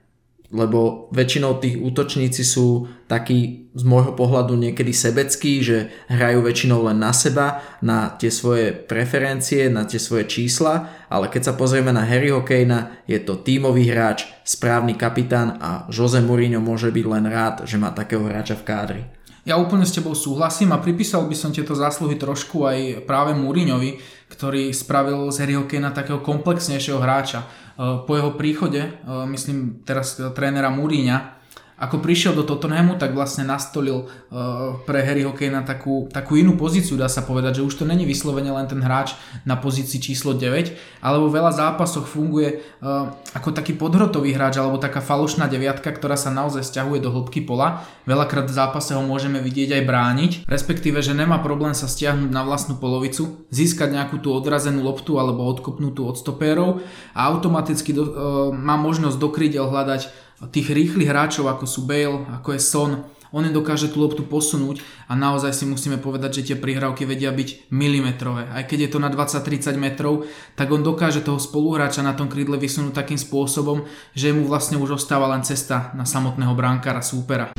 lebo 0.56 1.12
väčšinou 1.12 1.60
tých 1.60 1.78
útočníci 1.84 2.48
sú 2.48 2.88
takí 3.12 3.70
z 3.76 3.84
môjho 3.84 4.16
pohľadu 4.16 4.56
niekedy 4.56 4.96
sebeckí, 4.96 5.60
že 5.60 5.92
hrajú 6.08 6.42
väčšinou 6.42 6.88
len 6.88 7.04
na 7.04 7.12
seba, 7.12 7.60
na 7.84 8.16
tie 8.16 8.32
svoje 8.32 8.72
preferencie, 8.72 9.68
na 9.68 9.84
tie 9.84 10.00
svoje 10.00 10.32
čísla, 10.32 10.90
ale 11.12 11.28
keď 11.28 11.52
sa 11.52 11.58
pozrieme 11.60 11.92
na 11.92 12.08
Harryho 12.08 12.42
Kanea, 12.48 13.04
je 13.06 13.20
to 13.20 13.44
tímový 13.44 13.92
hráč, 13.92 14.32
správny 14.48 14.96
kapitán 14.96 15.60
a 15.60 15.86
Jose 15.92 16.24
Mourinho 16.24 16.64
môže 16.64 16.88
byť 16.90 17.06
len 17.06 17.26
rád, 17.28 17.56
že 17.68 17.76
má 17.76 17.92
takého 17.92 18.24
hráča 18.24 18.56
v 18.56 18.66
kádri. 18.66 19.15
Ja 19.46 19.62
úplne 19.62 19.86
s 19.86 19.94
tebou 19.94 20.18
súhlasím 20.18 20.74
a 20.74 20.82
pripísal 20.82 21.30
by 21.30 21.38
som 21.38 21.54
tieto 21.54 21.78
zásluhy 21.78 22.18
trošku 22.18 22.66
aj 22.66 23.06
práve 23.06 23.38
Mourinhovi, 23.38 24.02
ktorý 24.26 24.74
spravil 24.74 25.30
z 25.30 25.46
Harryho 25.46 25.70
Kanea 25.70 25.94
takého 25.94 26.18
komplexnejšieho 26.26 26.98
hráča. 26.98 27.46
Po 27.78 28.12
jeho 28.18 28.34
príchode, 28.34 28.98
myslím 29.06 29.86
teraz 29.86 30.18
trénera 30.34 30.74
Mourinha, 30.74 31.35
ako 31.76 32.00
prišiel 32.00 32.32
do 32.32 32.48
Tottenhamu, 32.48 32.96
tak 32.96 33.12
vlastne 33.12 33.44
nastolil 33.44 34.08
uh, 34.08 34.80
pre 34.88 35.04
Harry 35.04 35.28
Kanea 35.28 35.68
takú, 35.68 36.08
takú 36.08 36.40
inú 36.40 36.56
pozíciu, 36.56 36.96
dá 36.96 37.12
sa 37.12 37.28
povedať, 37.28 37.60
že 37.60 37.68
už 37.68 37.76
to 37.76 37.84
není 37.84 38.08
vyslovene 38.08 38.48
len 38.48 38.64
ten 38.64 38.80
hráč 38.80 39.20
na 39.44 39.60
pozícii 39.60 40.00
číslo 40.00 40.32
9, 40.32 41.04
ale 41.04 41.18
vo 41.20 41.28
veľa 41.28 41.52
zápasoch 41.52 42.08
funguje 42.08 42.64
uh, 42.80 43.12
ako 43.36 43.52
taký 43.52 43.76
podhrotový 43.76 44.32
hráč 44.32 44.56
alebo 44.56 44.80
taká 44.80 45.04
falošná 45.04 45.52
deviatka, 45.52 45.92
ktorá 45.92 46.16
sa 46.16 46.32
naozaj 46.32 46.64
stiahuje 46.64 47.04
do 47.04 47.12
hĺbky 47.12 47.44
pola. 47.44 47.84
Veľakrát 48.08 48.48
v 48.48 48.56
zápase 48.56 48.96
ho 48.96 49.04
môžeme 49.04 49.44
vidieť 49.44 49.76
aj 49.76 49.84
brániť, 49.84 50.32
respektíve, 50.48 51.04
že 51.04 51.12
nemá 51.12 51.44
problém 51.44 51.76
sa 51.76 51.92
stiahnuť 51.92 52.32
na 52.32 52.48
vlastnú 52.48 52.80
polovicu, 52.80 53.44
získať 53.52 53.92
nejakú 53.92 54.24
tú 54.24 54.32
odrazenú 54.32 54.80
loptu 54.80 55.20
alebo 55.20 55.44
odkopnutú 55.44 56.08
od 56.08 56.16
stopérov 56.16 56.80
a 57.12 57.28
automaticky 57.28 57.92
do, 57.92 58.04
uh, 58.08 58.12
má 58.56 58.80
možnosť 58.80 59.20
do 59.20 59.28
hľadať 59.36 60.25
tých 60.52 60.68
rýchlych 60.76 61.08
hráčov 61.08 61.48
ako 61.48 61.64
sú 61.64 61.88
Bale, 61.88 62.28
ako 62.28 62.50
je 62.56 62.62
Son, 62.62 62.92
on 63.36 63.44
dokáže 63.52 63.92
tú 63.92 64.00
loptu 64.00 64.24
posunúť 64.24 64.80
a 65.12 65.14
naozaj 65.16 65.52
si 65.52 65.68
musíme 65.68 66.00
povedať, 66.00 66.40
že 66.40 66.46
tie 66.48 66.58
prihrávky 66.60 67.04
vedia 67.04 67.36
byť 67.36 67.68
milimetrové. 67.68 68.48
Aj 68.48 68.64
keď 68.64 68.88
je 68.88 68.90
to 68.96 69.04
na 69.04 69.12
20-30 69.12 69.76
metrov, 69.76 70.24
tak 70.56 70.72
on 70.72 70.80
dokáže 70.80 71.20
toho 71.20 71.36
spoluhráča 71.36 72.00
na 72.00 72.16
tom 72.16 72.32
krídle 72.32 72.56
vysunúť 72.56 72.96
takým 72.96 73.20
spôsobom, 73.20 73.84
že 74.16 74.32
mu 74.32 74.48
vlastne 74.48 74.80
už 74.80 74.96
ostáva 74.96 75.28
len 75.36 75.44
cesta 75.44 75.92
na 76.00 76.08
samotného 76.08 76.56
bránkára 76.56 77.04
súpera. 77.04 77.52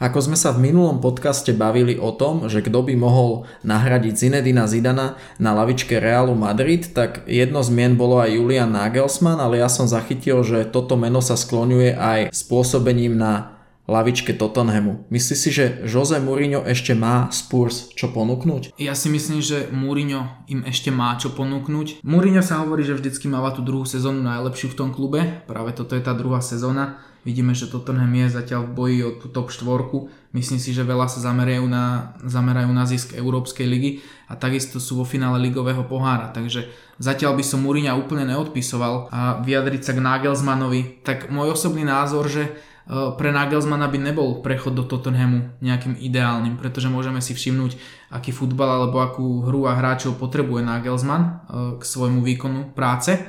Ako 0.00 0.24
sme 0.24 0.32
sa 0.32 0.56
v 0.56 0.72
minulom 0.72 0.96
podcaste 0.96 1.52
bavili 1.52 2.00
o 2.00 2.08
tom, 2.08 2.48
že 2.48 2.64
kto 2.64 2.88
by 2.88 2.96
mohol 2.96 3.44
nahradiť 3.68 4.16
Zinedina 4.16 4.64
Zidana 4.64 5.20
na 5.36 5.52
lavičke 5.52 6.00
Realu 6.00 6.32
Madrid, 6.32 6.88
tak 6.96 7.28
jedno 7.28 7.60
z 7.60 7.68
mien 7.68 8.00
bolo 8.00 8.16
aj 8.16 8.32
Julian 8.32 8.72
Nagelsmann, 8.72 9.44
ale 9.44 9.60
ja 9.60 9.68
som 9.68 9.84
zachytil, 9.84 10.40
že 10.40 10.64
toto 10.64 10.96
meno 10.96 11.20
sa 11.20 11.36
skloňuje 11.36 12.00
aj 12.00 12.32
spôsobením 12.32 13.12
na 13.12 13.60
lavičke 13.90 14.32
Tottenhamu. 14.40 15.04
Myslíš 15.12 15.36
si, 15.36 15.50
že 15.52 15.84
Jose 15.84 16.16
Mourinho 16.16 16.64
ešte 16.64 16.96
má 16.96 17.28
Spurs 17.28 17.92
čo 17.92 18.08
ponúknuť? 18.08 18.80
Ja 18.80 18.96
si 18.96 19.12
myslím, 19.12 19.44
že 19.44 19.68
Mourinho 19.68 20.46
im 20.48 20.64
ešte 20.64 20.88
má 20.88 21.12
čo 21.20 21.34
ponúknuť. 21.36 22.00
Mourinho 22.06 22.40
sa 22.40 22.64
hovorí, 22.64 22.88
že 22.88 22.96
vždycky 22.96 23.28
máva 23.28 23.52
tú 23.52 23.60
druhú 23.60 23.84
sezónu 23.84 24.24
najlepšiu 24.24 24.72
v 24.72 24.78
tom 24.80 24.88
klube. 24.96 25.44
Práve 25.44 25.76
toto 25.76 25.92
je 25.92 26.00
tá 26.00 26.16
druhá 26.16 26.40
sezóna 26.40 27.02
Vidíme, 27.20 27.52
že 27.52 27.68
Tottenham 27.68 28.08
je 28.16 28.32
zatiaľ 28.32 28.64
v 28.64 28.72
boji 28.72 28.98
o 29.04 29.10
tú 29.12 29.28
top 29.28 29.52
4. 29.52 30.32
Myslím 30.32 30.56
si, 30.56 30.72
že 30.72 30.88
veľa 30.88 31.04
sa 31.04 31.20
zamerajú 31.20 31.68
na, 31.68 32.16
zamerajú 32.24 32.72
na 32.72 32.88
zisk 32.88 33.12
Európskej 33.12 33.68
ligy 33.68 34.00
a 34.32 34.40
takisto 34.40 34.80
sú 34.80 34.96
vo 34.96 35.04
finále 35.04 35.36
ligového 35.36 35.84
pohára. 35.84 36.32
Takže 36.32 36.72
zatiaľ 36.96 37.36
by 37.36 37.44
som 37.44 37.60
Mourinha 37.60 37.92
úplne 37.92 38.24
neodpisoval 38.24 39.12
a 39.12 39.36
vyjadriť 39.44 39.82
sa 39.84 39.92
k 39.92 40.00
Nagelsmanovi. 40.00 41.04
Tak 41.04 41.28
môj 41.28 41.52
osobný 41.52 41.84
názor, 41.84 42.24
že 42.24 42.48
e, 42.48 42.50
pre 42.88 43.36
Nagelsmana 43.36 43.92
by 43.92 43.98
nebol 44.00 44.40
prechod 44.40 44.72
do 44.72 44.88
Tottenhamu 44.88 45.60
nejakým 45.60 46.00
ideálnym, 46.00 46.56
pretože 46.56 46.88
môžeme 46.88 47.20
si 47.20 47.36
všimnúť, 47.36 47.76
aký 48.16 48.32
futbal 48.32 48.80
alebo 48.80 48.96
akú 49.04 49.44
hru 49.44 49.68
a 49.68 49.76
hráčov 49.76 50.16
potrebuje 50.16 50.64
Nagelsmann 50.64 51.22
e, 51.22 51.30
k 51.76 51.82
svojmu 51.84 52.24
výkonu 52.24 52.72
práce 52.72 53.20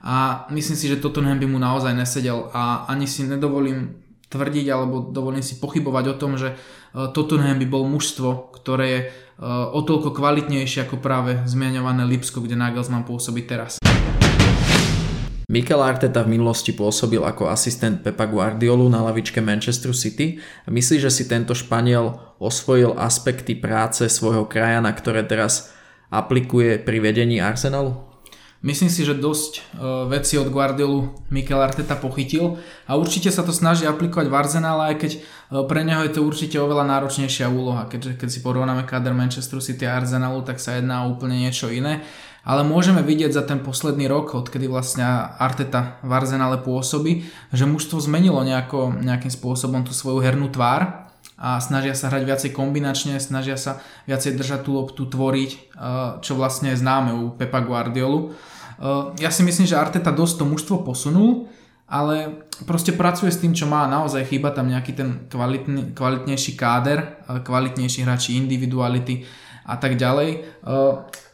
a 0.00 0.48
myslím 0.48 0.76
si, 0.76 0.88
že 0.88 0.96
Tottenham 0.96 1.36
by 1.36 1.46
mu 1.46 1.60
naozaj 1.60 1.92
nesedel 1.92 2.48
a 2.56 2.88
ani 2.88 3.04
si 3.04 3.28
nedovolím 3.28 4.00
tvrdiť 4.32 4.66
alebo 4.72 5.12
dovolím 5.12 5.44
si 5.44 5.60
pochybovať 5.60 6.04
o 6.14 6.18
tom, 6.18 6.40
že 6.40 6.54
e, 6.54 6.56
Tottenham 7.12 7.60
by 7.60 7.66
bol 7.68 7.84
mužstvo, 7.84 8.54
ktoré 8.56 8.86
je 8.88 9.00
e, 9.04 9.06
o 9.48 9.80
toľko 9.84 10.16
kvalitnejšie 10.16 10.88
ako 10.88 11.02
práve 11.02 11.44
zmienované 11.44 12.08
Lipsko, 12.08 12.40
kde 12.40 12.56
Nagelsmann 12.56 13.04
pôsobí 13.04 13.44
teraz. 13.44 13.76
Mikel 15.50 15.82
Arteta 15.82 16.22
v 16.22 16.38
minulosti 16.38 16.70
pôsobil 16.70 17.18
ako 17.18 17.50
asistent 17.50 18.06
Pepa 18.06 18.30
Guardiolu 18.30 18.86
na 18.86 19.02
lavičke 19.02 19.42
Manchester 19.42 19.90
City. 19.90 20.38
Myslí, 20.70 21.02
že 21.02 21.10
si 21.10 21.26
tento 21.26 21.58
Španiel 21.58 22.38
osvojil 22.38 22.94
aspekty 22.94 23.58
práce 23.58 24.06
svojho 24.06 24.46
krajana, 24.46 24.94
ktoré 24.94 25.26
teraz 25.26 25.74
aplikuje 26.06 26.78
pri 26.78 27.02
vedení 27.02 27.42
Arsenalu? 27.42 28.09
Myslím 28.60 28.92
si, 28.92 29.08
že 29.08 29.16
dosť 29.16 29.52
uh, 29.56 30.04
veci 30.04 30.36
od 30.36 30.52
Guardiolu 30.52 31.24
Mikel 31.32 31.56
Arteta 31.56 31.96
pochytil 31.96 32.60
a 32.84 32.92
určite 33.00 33.32
sa 33.32 33.40
to 33.40 33.56
snaží 33.56 33.88
aplikovať 33.88 34.28
v 34.28 34.36
Arsenale, 34.36 34.92
aj 34.92 34.96
keď 35.00 35.12
uh, 35.16 35.64
pre 35.64 35.80
neho 35.80 36.04
je 36.04 36.12
to 36.12 36.20
určite 36.20 36.60
oveľa 36.60 36.84
náročnejšia 36.84 37.48
úloha. 37.48 37.88
Keďže 37.88 38.20
keď 38.20 38.28
si 38.28 38.44
porovnáme 38.44 38.84
kader 38.84 39.16
Manchester 39.16 39.64
City 39.64 39.88
a 39.88 39.96
Arsenalu, 39.96 40.44
tak 40.44 40.60
sa 40.60 40.76
jedná 40.76 41.08
o 41.08 41.16
úplne 41.16 41.40
niečo 41.40 41.72
iné. 41.72 42.04
Ale 42.44 42.60
môžeme 42.60 43.00
vidieť 43.00 43.32
za 43.32 43.48
ten 43.48 43.64
posledný 43.64 44.04
rok, 44.12 44.36
odkedy 44.36 44.68
vlastne 44.68 45.08
Arteta 45.40 45.96
v 46.04 46.12
Arsenale 46.12 46.60
pôsobí, 46.60 47.24
že 47.56 47.64
mužstvo 47.64 47.96
zmenilo 47.96 48.44
nejako, 48.44 48.92
nejakým 49.00 49.32
spôsobom 49.32 49.88
tú 49.88 49.96
svoju 49.96 50.20
hernú 50.20 50.52
tvár 50.52 50.99
a 51.40 51.56
snažia 51.56 51.96
sa 51.96 52.12
hrať 52.12 52.22
viacej 52.28 52.50
kombinačne, 52.52 53.16
snažia 53.16 53.56
sa 53.56 53.80
viacej 54.04 54.36
držať 54.36 54.60
tú 54.68 54.76
loptu, 54.76 55.08
tvoriť, 55.08 55.72
čo 56.20 56.32
vlastne 56.36 56.76
je 56.76 56.80
známe 56.84 57.16
u 57.16 57.32
Pepa 57.32 57.64
Guardiolu. 57.64 58.36
Ja 59.16 59.32
si 59.32 59.40
myslím, 59.40 59.64
že 59.64 59.80
Arteta 59.80 60.12
dosť 60.12 60.34
to 60.36 60.44
mužstvo 60.44 60.76
posunul, 60.84 61.48
ale 61.88 62.44
proste 62.68 62.92
pracuje 62.92 63.32
s 63.32 63.40
tým, 63.40 63.56
čo 63.56 63.64
má. 63.64 63.88
Naozaj 63.88 64.28
chýba 64.28 64.52
tam 64.52 64.68
nejaký 64.68 64.92
ten 64.92 65.26
kvalitný, 65.32 65.96
kvalitnejší 65.96 66.60
káder, 66.60 67.24
kvalitnejší 67.24 68.04
hráči, 68.04 68.36
individuality 68.36 69.24
a 69.64 69.80
tak 69.80 69.96
ďalej. 69.96 70.44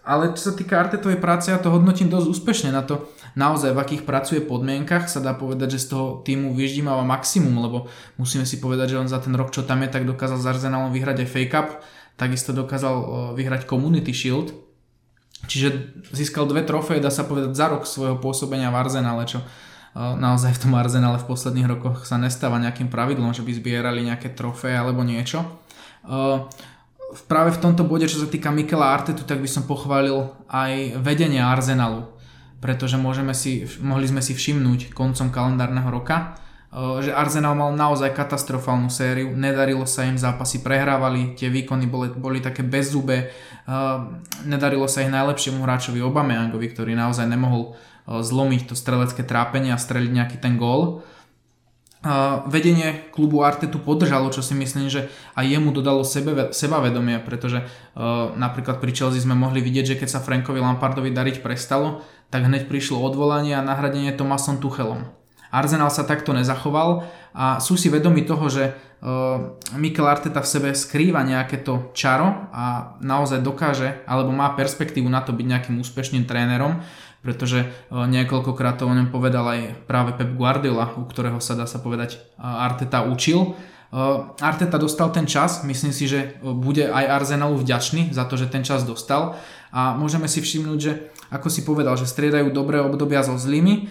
Ale 0.07 0.25
čo 0.39 0.49
sa 0.49 0.53
týka 0.55 0.79
Artetovej 0.79 1.19
práce, 1.19 1.51
ja 1.51 1.59
to 1.59 1.75
hodnotím 1.75 2.07
dosť 2.07 2.31
úspešne 2.31 2.71
na 2.71 2.87
to, 2.87 3.11
naozaj 3.37 3.77
v 3.77 3.83
akých 3.85 4.03
pracuje 4.09 4.41
podmienkach, 4.41 5.13
sa 5.13 5.21
dá 5.21 5.37
povedať, 5.37 5.77
že 5.77 5.85
z 5.85 5.89
toho 5.93 6.07
týmu 6.25 6.57
vyždímava 6.57 7.05
maximum, 7.05 7.53
lebo 7.61 7.87
musíme 8.17 8.49
si 8.49 8.57
povedať, 8.57 8.97
že 8.97 9.01
on 9.05 9.13
za 9.13 9.21
ten 9.21 9.37
rok, 9.37 9.53
čo 9.53 9.69
tam 9.69 9.85
je, 9.85 9.93
tak 9.93 10.09
dokázal 10.09 10.41
s 10.41 10.49
Arsenalom 10.49 10.89
vyhrať 10.91 11.23
aj 11.23 11.29
Fake 11.29 11.53
Cup, 11.53 11.69
takisto 12.17 12.57
dokázal 12.57 12.97
vyhrať 13.37 13.69
Community 13.69 14.17
Shield, 14.17 14.57
čiže 15.45 15.93
získal 16.17 16.49
dve 16.49 16.65
trofeje, 16.65 17.05
dá 17.05 17.13
sa 17.13 17.29
povedať, 17.29 17.53
za 17.53 17.69
rok 17.69 17.85
svojho 17.85 18.17
pôsobenia 18.17 18.73
v 18.73 18.81
Arsenale, 18.81 19.29
čo 19.29 19.45
naozaj 19.97 20.57
v 20.57 20.61
tom 20.65 20.73
Arsenale 20.77 21.21
v 21.21 21.29
posledných 21.29 21.69
rokoch 21.77 22.09
sa 22.09 22.17
nestáva 22.17 22.57
nejakým 22.57 22.89
pravidlom, 22.89 23.37
že 23.37 23.45
by 23.45 23.53
zbierali 23.53 24.01
nejaké 24.05 24.33
trofeje 24.33 24.81
alebo 24.81 25.05
niečo. 25.05 25.45
Práve 27.29 27.53
v 27.53 27.61
tomto 27.61 27.85
bode, 27.85 28.09
čo 28.09 28.21
sa 28.21 28.29
týka 28.29 28.49
Mikela 28.49 28.97
Artetu, 28.97 29.29
tak 29.29 29.45
by 29.45 29.49
som 29.49 29.69
pochválil 29.69 30.33
aj 30.49 31.01
vedenie 31.05 31.41
Arsenalu 31.41 32.16
pretože 32.61 32.97
môžeme 32.97 33.37
si, 33.37 33.69
mohli 33.85 34.09
sme 34.09 34.25
si 34.25 34.33
všimnúť 34.33 34.97
koncom 34.97 35.29
kalendárneho 35.29 35.89
roka, 35.93 36.37
eh, 36.73 37.05
že 37.05 37.13
Arsenal 37.13 37.55
mal 37.55 37.73
naozaj 37.77 38.17
katastrofálnu 38.17 38.89
sériu, 38.89 39.33
nedarilo 39.37 39.85
sa 39.85 40.09
im 40.09 40.17
zápasy, 40.17 40.65
prehrávali, 40.65 41.37
tie 41.37 41.53
výkony 41.53 41.87
boli, 41.87 42.09
boli 42.13 42.39
také 42.41 42.65
bezzube, 42.65 43.29
eh, 43.29 43.97
nedarilo 44.49 44.89
sa 44.89 45.05
ich 45.05 45.13
najlepšiemu 45.13 45.61
hráčovi 45.63 46.01
Obameyangovi, 46.01 46.67
ktorý 46.73 46.97
naozaj 46.97 47.29
nemohol 47.29 47.77
eh, 47.77 48.23
zlomiť 48.25 48.73
to 48.73 48.75
strelecké 48.75 49.23
trápenie 49.23 49.71
a 49.71 49.81
streliť 49.81 50.11
nejaký 50.13 50.37
ten 50.41 50.57
gól. 50.57 51.05
Vedenie 52.47 53.11
klubu 53.11 53.43
Artetu 53.43 53.83
podržalo, 53.83 54.31
čo 54.31 54.39
si 54.39 54.55
myslím, 54.55 54.87
že 54.87 55.11
aj 55.35 55.43
jemu 55.43 55.75
dodalo 55.75 56.07
sebe, 56.07 56.55
sebavedomie, 56.55 57.19
pretože 57.27 57.67
napríklad 58.39 58.79
pri 58.79 58.95
Chelsea 58.95 59.19
sme 59.19 59.35
mohli 59.35 59.59
vidieť, 59.59 59.95
že 59.95 59.99
keď 59.99 60.09
sa 60.15 60.23
Frankovi 60.23 60.63
Lampardovi 60.63 61.11
dariť 61.11 61.43
prestalo, 61.43 62.07
tak 62.31 62.47
hneď 62.47 62.71
prišlo 62.71 63.03
odvolanie 63.03 63.59
a 63.59 63.67
nahradenie 63.67 64.15
Tomasom 64.15 64.63
Tuchelom. 64.63 65.03
Arsenal 65.51 65.91
sa 65.91 66.07
takto 66.07 66.35
nezachoval 66.35 67.07
a 67.35 67.63
sú 67.63 67.79
si 67.79 67.87
vedomi 67.87 68.27
toho, 68.27 68.51
že 68.51 68.75
uh, 68.75 69.57
Mikel 69.79 70.05
Arteta 70.05 70.43
v 70.43 70.51
sebe 70.51 70.69
skrýva 70.75 71.23
nejaké 71.23 71.63
to 71.63 71.95
čaro 71.95 72.51
a 72.51 72.97
naozaj 72.99 73.47
dokáže 73.47 74.03
alebo 74.11 74.35
má 74.35 74.53
perspektívu 74.59 75.07
na 75.07 75.23
to 75.23 75.31
byť 75.31 75.47
nejakým 75.47 75.77
úspešným 75.79 76.27
trénerom, 76.27 76.83
pretože 77.21 77.65
uh, 77.65 78.05
niekoľkokrát 78.09 78.81
to 78.81 78.89
o 78.89 78.97
ňom 78.97 79.13
povedal 79.13 79.45
aj 79.47 79.61
práve 79.89 80.17
Pep 80.17 80.35
Guardiola, 80.35 80.97
u 80.97 81.05
ktorého 81.05 81.41
sa 81.41 81.57
dá 81.57 81.65
sa 81.65 81.79
povedať 81.79 82.19
uh, 82.37 82.67
Arteta 82.67 83.05
učil. 83.07 83.57
Arteta 84.43 84.83
dostal 84.83 85.15
ten 85.15 85.31
čas, 85.31 85.63
myslím 85.63 85.95
si, 85.95 86.11
že 86.11 86.43
bude 86.43 86.91
aj 86.91 87.07
Arsenalu 87.07 87.63
vďačný 87.63 88.11
za 88.11 88.27
to, 88.27 88.35
že 88.35 88.51
ten 88.51 88.67
čas 88.67 88.83
dostal 88.83 89.39
a 89.71 89.95
môžeme 89.95 90.27
si 90.27 90.43
všimnúť, 90.43 90.79
že 90.83 91.15
ako 91.31 91.49
si 91.49 91.63
povedal, 91.63 91.95
že 91.95 92.05
striedajú 92.05 92.51
dobré 92.51 92.83
obdobia 92.83 93.23
so 93.23 93.39
zlými 93.39 93.89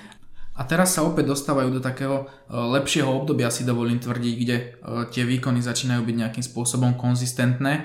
a 0.55 0.63
teraz 0.63 0.95
sa 0.95 1.03
opäť 1.03 1.35
dostávajú 1.35 1.67
do 1.67 1.81
takého 1.83 2.23
e, 2.23 2.55
lepšieho 2.55 3.11
obdobia, 3.11 3.51
si 3.51 3.67
dovolím 3.67 3.99
tvrdiť, 3.99 4.33
kde 4.39 4.55
e, 4.55 4.65
tie 5.11 5.27
výkony 5.27 5.59
začínajú 5.59 6.07
byť 6.07 6.15
nejakým 6.15 6.45
spôsobom 6.47 6.95
konzistentné. 6.95 7.73
E, 7.75 7.83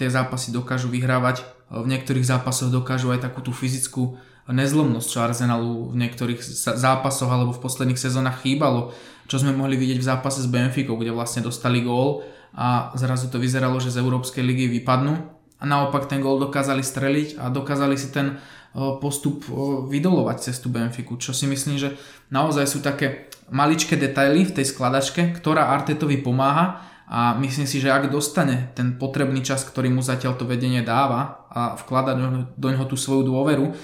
tie 0.00 0.08
zápasy 0.08 0.48
dokážu 0.48 0.88
vyhrávať, 0.88 1.44
v 1.70 1.86
niektorých 1.86 2.26
zápasoch 2.26 2.66
dokážu 2.66 3.14
aj 3.14 3.30
takú 3.30 3.46
tú 3.46 3.54
fyzickú 3.54 4.18
nezlomnosť, 4.48 5.08
čo 5.10 5.18
Arsenalu 5.20 5.92
v 5.92 6.00
niektorých 6.00 6.40
zápasoch 6.78 7.28
alebo 7.28 7.52
v 7.52 7.62
posledných 7.62 8.00
sezónach 8.00 8.40
chýbalo, 8.40 8.94
čo 9.28 9.38
sme 9.38 9.52
mohli 9.52 9.76
vidieť 9.76 9.98
v 10.00 10.08
zápase 10.08 10.40
s 10.42 10.48
Benficou, 10.48 10.96
kde 10.96 11.12
vlastne 11.12 11.44
dostali 11.44 11.84
gól 11.84 12.24
a 12.56 12.90
zrazu 12.98 13.30
to 13.30 13.38
vyzeralo, 13.38 13.78
že 13.78 13.94
z 13.94 14.02
Európskej 14.02 14.42
ligy 14.42 14.66
vypadnú. 14.80 15.14
A 15.60 15.64
naopak 15.68 16.08
ten 16.08 16.24
gól 16.24 16.40
dokázali 16.40 16.80
streliť 16.80 17.36
a 17.36 17.52
dokázali 17.52 17.94
si 17.94 18.08
ten 18.10 18.40
postup 18.74 19.44
vydolovať 19.92 20.50
cez 20.50 20.56
tú 20.58 20.70
Benfiku, 20.70 21.18
čo 21.18 21.34
si 21.36 21.46
myslím, 21.46 21.76
že 21.78 21.94
naozaj 22.30 22.64
sú 22.66 22.78
také 22.80 23.30
maličké 23.50 23.98
detaily 23.98 24.46
v 24.46 24.54
tej 24.56 24.66
skladačke, 24.70 25.34
ktorá 25.36 25.74
Artetovi 25.74 26.22
pomáha 26.22 26.89
a 27.10 27.34
myslím 27.42 27.66
si, 27.66 27.82
že 27.82 27.90
ak 27.90 28.06
dostane 28.06 28.70
ten 28.78 28.94
potrebný 28.94 29.42
čas, 29.42 29.66
ktorý 29.66 29.90
mu 29.90 29.98
zatiaľ 29.98 30.38
to 30.38 30.46
vedenie 30.46 30.78
dáva 30.78 31.42
a 31.50 31.74
vklada 31.74 32.14
do, 32.14 32.46
do 32.54 32.68
neho 32.70 32.86
tú 32.86 32.94
svoju 32.94 33.26
dôveru, 33.26 33.74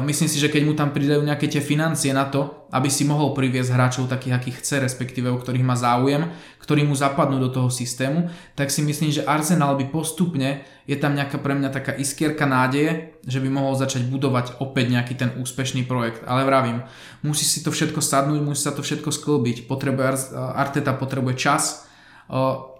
myslím 0.00 0.32
si, 0.32 0.40
že 0.40 0.48
keď 0.48 0.62
mu 0.64 0.72
tam 0.72 0.88
pridajú 0.88 1.20
nejaké 1.20 1.44
tie 1.44 1.60
financie 1.60 2.08
na 2.16 2.24
to, 2.32 2.64
aby 2.72 2.88
si 2.88 3.04
mohol 3.04 3.36
priviesť 3.36 3.76
hráčov 3.76 4.08
takých, 4.08 4.32
akých 4.32 4.56
chce, 4.64 4.74
respektíve 4.80 5.28
o 5.28 5.36
ktorých 5.36 5.60
má 5.60 5.76
záujem, 5.76 6.32
ktorí 6.64 6.88
mu 6.88 6.96
zapadnú 6.96 7.36
do 7.36 7.52
toho 7.52 7.68
systému, 7.68 8.32
tak 8.56 8.72
si 8.72 8.80
myslím, 8.80 9.12
že 9.12 9.28
Arsenal 9.28 9.76
by 9.76 9.92
postupne 9.92 10.64
je 10.88 10.96
tam 10.96 11.12
nejaká 11.12 11.36
pre 11.36 11.52
mňa 11.52 11.76
taká 11.76 11.92
iskierka 12.00 12.48
nádeje, 12.48 13.12
že 13.28 13.44
by 13.44 13.48
mohol 13.52 13.76
začať 13.76 14.08
budovať 14.08 14.56
opäť 14.56 14.88
nejaký 14.88 15.20
ten 15.20 15.36
úspešný 15.36 15.84
projekt. 15.84 16.24
Ale 16.24 16.48
vravím, 16.48 16.80
musí 17.20 17.44
si 17.44 17.60
to 17.60 17.68
všetko 17.68 18.00
sadnúť, 18.00 18.40
musí 18.40 18.64
sa 18.64 18.72
to 18.72 18.80
všetko 18.80 19.12
sklbiť. 19.12 19.68
Potrebuje, 19.68 20.32
Arteta 20.32 20.96
potrebuje 20.96 21.36
čas, 21.36 21.89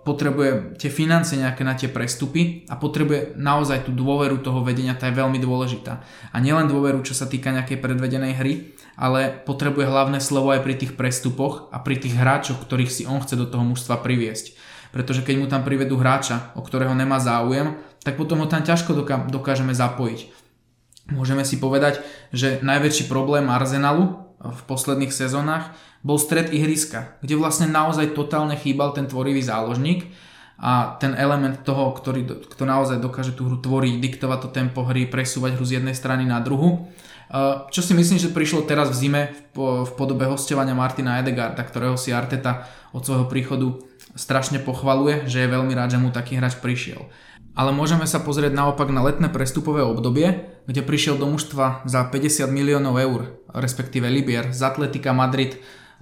potrebuje 0.00 0.80
tie 0.80 0.88
financie 0.88 1.36
nejaké 1.36 1.60
na 1.60 1.76
tie 1.76 1.90
prestupy 1.92 2.64
a 2.72 2.78
potrebuje 2.80 3.36
naozaj 3.36 3.84
tú 3.84 3.92
dôveru 3.92 4.40
toho 4.40 4.64
vedenia, 4.64 4.96
tá 4.96 5.12
je 5.12 5.18
veľmi 5.20 5.36
dôležitá. 5.36 6.00
A 6.32 6.36
nielen 6.40 6.70
dôveru, 6.72 7.04
čo 7.04 7.12
sa 7.12 7.28
týka 7.28 7.52
nejakej 7.52 7.82
predvedenej 7.82 8.32
hry, 8.40 8.52
ale 8.96 9.28
potrebuje 9.44 9.88
hlavné 9.88 10.18
slovo 10.24 10.56
aj 10.56 10.64
pri 10.64 10.74
tých 10.80 10.92
prestupoch 10.96 11.68
a 11.68 11.80
pri 11.84 12.00
tých 12.00 12.16
hráčoch, 12.16 12.60
ktorých 12.64 12.92
si 12.92 13.02
on 13.04 13.20
chce 13.20 13.36
do 13.36 13.44
toho 13.44 13.64
mužstva 13.64 14.00
priviesť. 14.00 14.56
Pretože 14.90 15.22
keď 15.22 15.34
mu 15.36 15.46
tam 15.46 15.62
privedú 15.62 16.00
hráča, 16.00 16.50
o 16.58 16.64
ktorého 16.64 16.96
nemá 16.96 17.20
záujem, 17.20 17.78
tak 18.00 18.16
potom 18.16 18.40
ho 18.42 18.48
tam 18.48 18.64
ťažko 18.64 18.96
dokážeme 19.28 19.76
zapojiť. 19.76 20.32
Môžeme 21.12 21.44
si 21.44 21.60
povedať, 21.60 22.00
že 22.30 22.62
najväčší 22.62 23.10
problém 23.10 23.50
Arsenalu 23.50 24.30
v 24.40 24.60
posledných 24.64 25.12
sezónach 25.12 25.76
bol 26.00 26.16
stred 26.16 26.52
ihriska, 26.52 27.20
kde 27.20 27.36
vlastne 27.36 27.68
naozaj 27.68 28.16
totálne 28.16 28.56
chýbal 28.56 28.96
ten 28.96 29.04
tvorivý 29.04 29.44
záložník 29.44 30.08
a 30.60 30.96
ten 31.00 31.16
element 31.16 31.64
toho, 31.64 31.92
ktorý, 31.96 32.48
kto 32.48 32.62
naozaj 32.68 33.00
dokáže 33.00 33.32
tú 33.32 33.48
hru 33.48 33.60
tvoriť, 33.60 33.96
diktovať 34.00 34.38
to 34.44 34.48
tempo 34.52 34.84
hry, 34.84 35.08
presúvať 35.08 35.56
hru 35.56 35.64
z 35.64 35.80
jednej 35.80 35.96
strany 35.96 36.28
na 36.28 36.40
druhu. 36.40 36.88
Čo 37.70 37.80
si 37.80 37.94
myslím, 37.94 38.18
že 38.18 38.34
prišlo 38.34 38.66
teraz 38.66 38.90
v 38.90 38.98
zime 39.06 39.22
v 39.54 39.90
podobe 39.94 40.26
hostovania 40.26 40.74
Martina 40.74 41.22
Edegarda, 41.22 41.62
ktorého 41.62 41.94
si 41.94 42.10
Arteta 42.10 42.66
od 42.90 43.06
svojho 43.06 43.30
príchodu 43.30 43.78
strašne 44.18 44.58
pochvaluje, 44.58 45.30
že 45.30 45.46
je 45.46 45.52
veľmi 45.54 45.72
rád, 45.72 45.94
že 45.94 46.02
mu 46.02 46.10
taký 46.10 46.36
hráč 46.36 46.58
prišiel 46.58 47.06
ale 47.54 47.74
môžeme 47.74 48.06
sa 48.06 48.22
pozrieť 48.22 48.54
naopak 48.54 48.88
na 48.94 49.02
letné 49.02 49.26
prestupové 49.28 49.82
obdobie, 49.82 50.46
kde 50.70 50.86
prišiel 50.86 51.18
do 51.18 51.26
mužstva 51.26 51.82
za 51.84 52.06
50 52.06 52.46
miliónov 52.48 52.94
eur, 52.96 53.20
respektíve 53.50 54.06
Libier, 54.06 54.54
z 54.54 54.60
Atletika 54.62 55.10
Madrid 55.10 55.58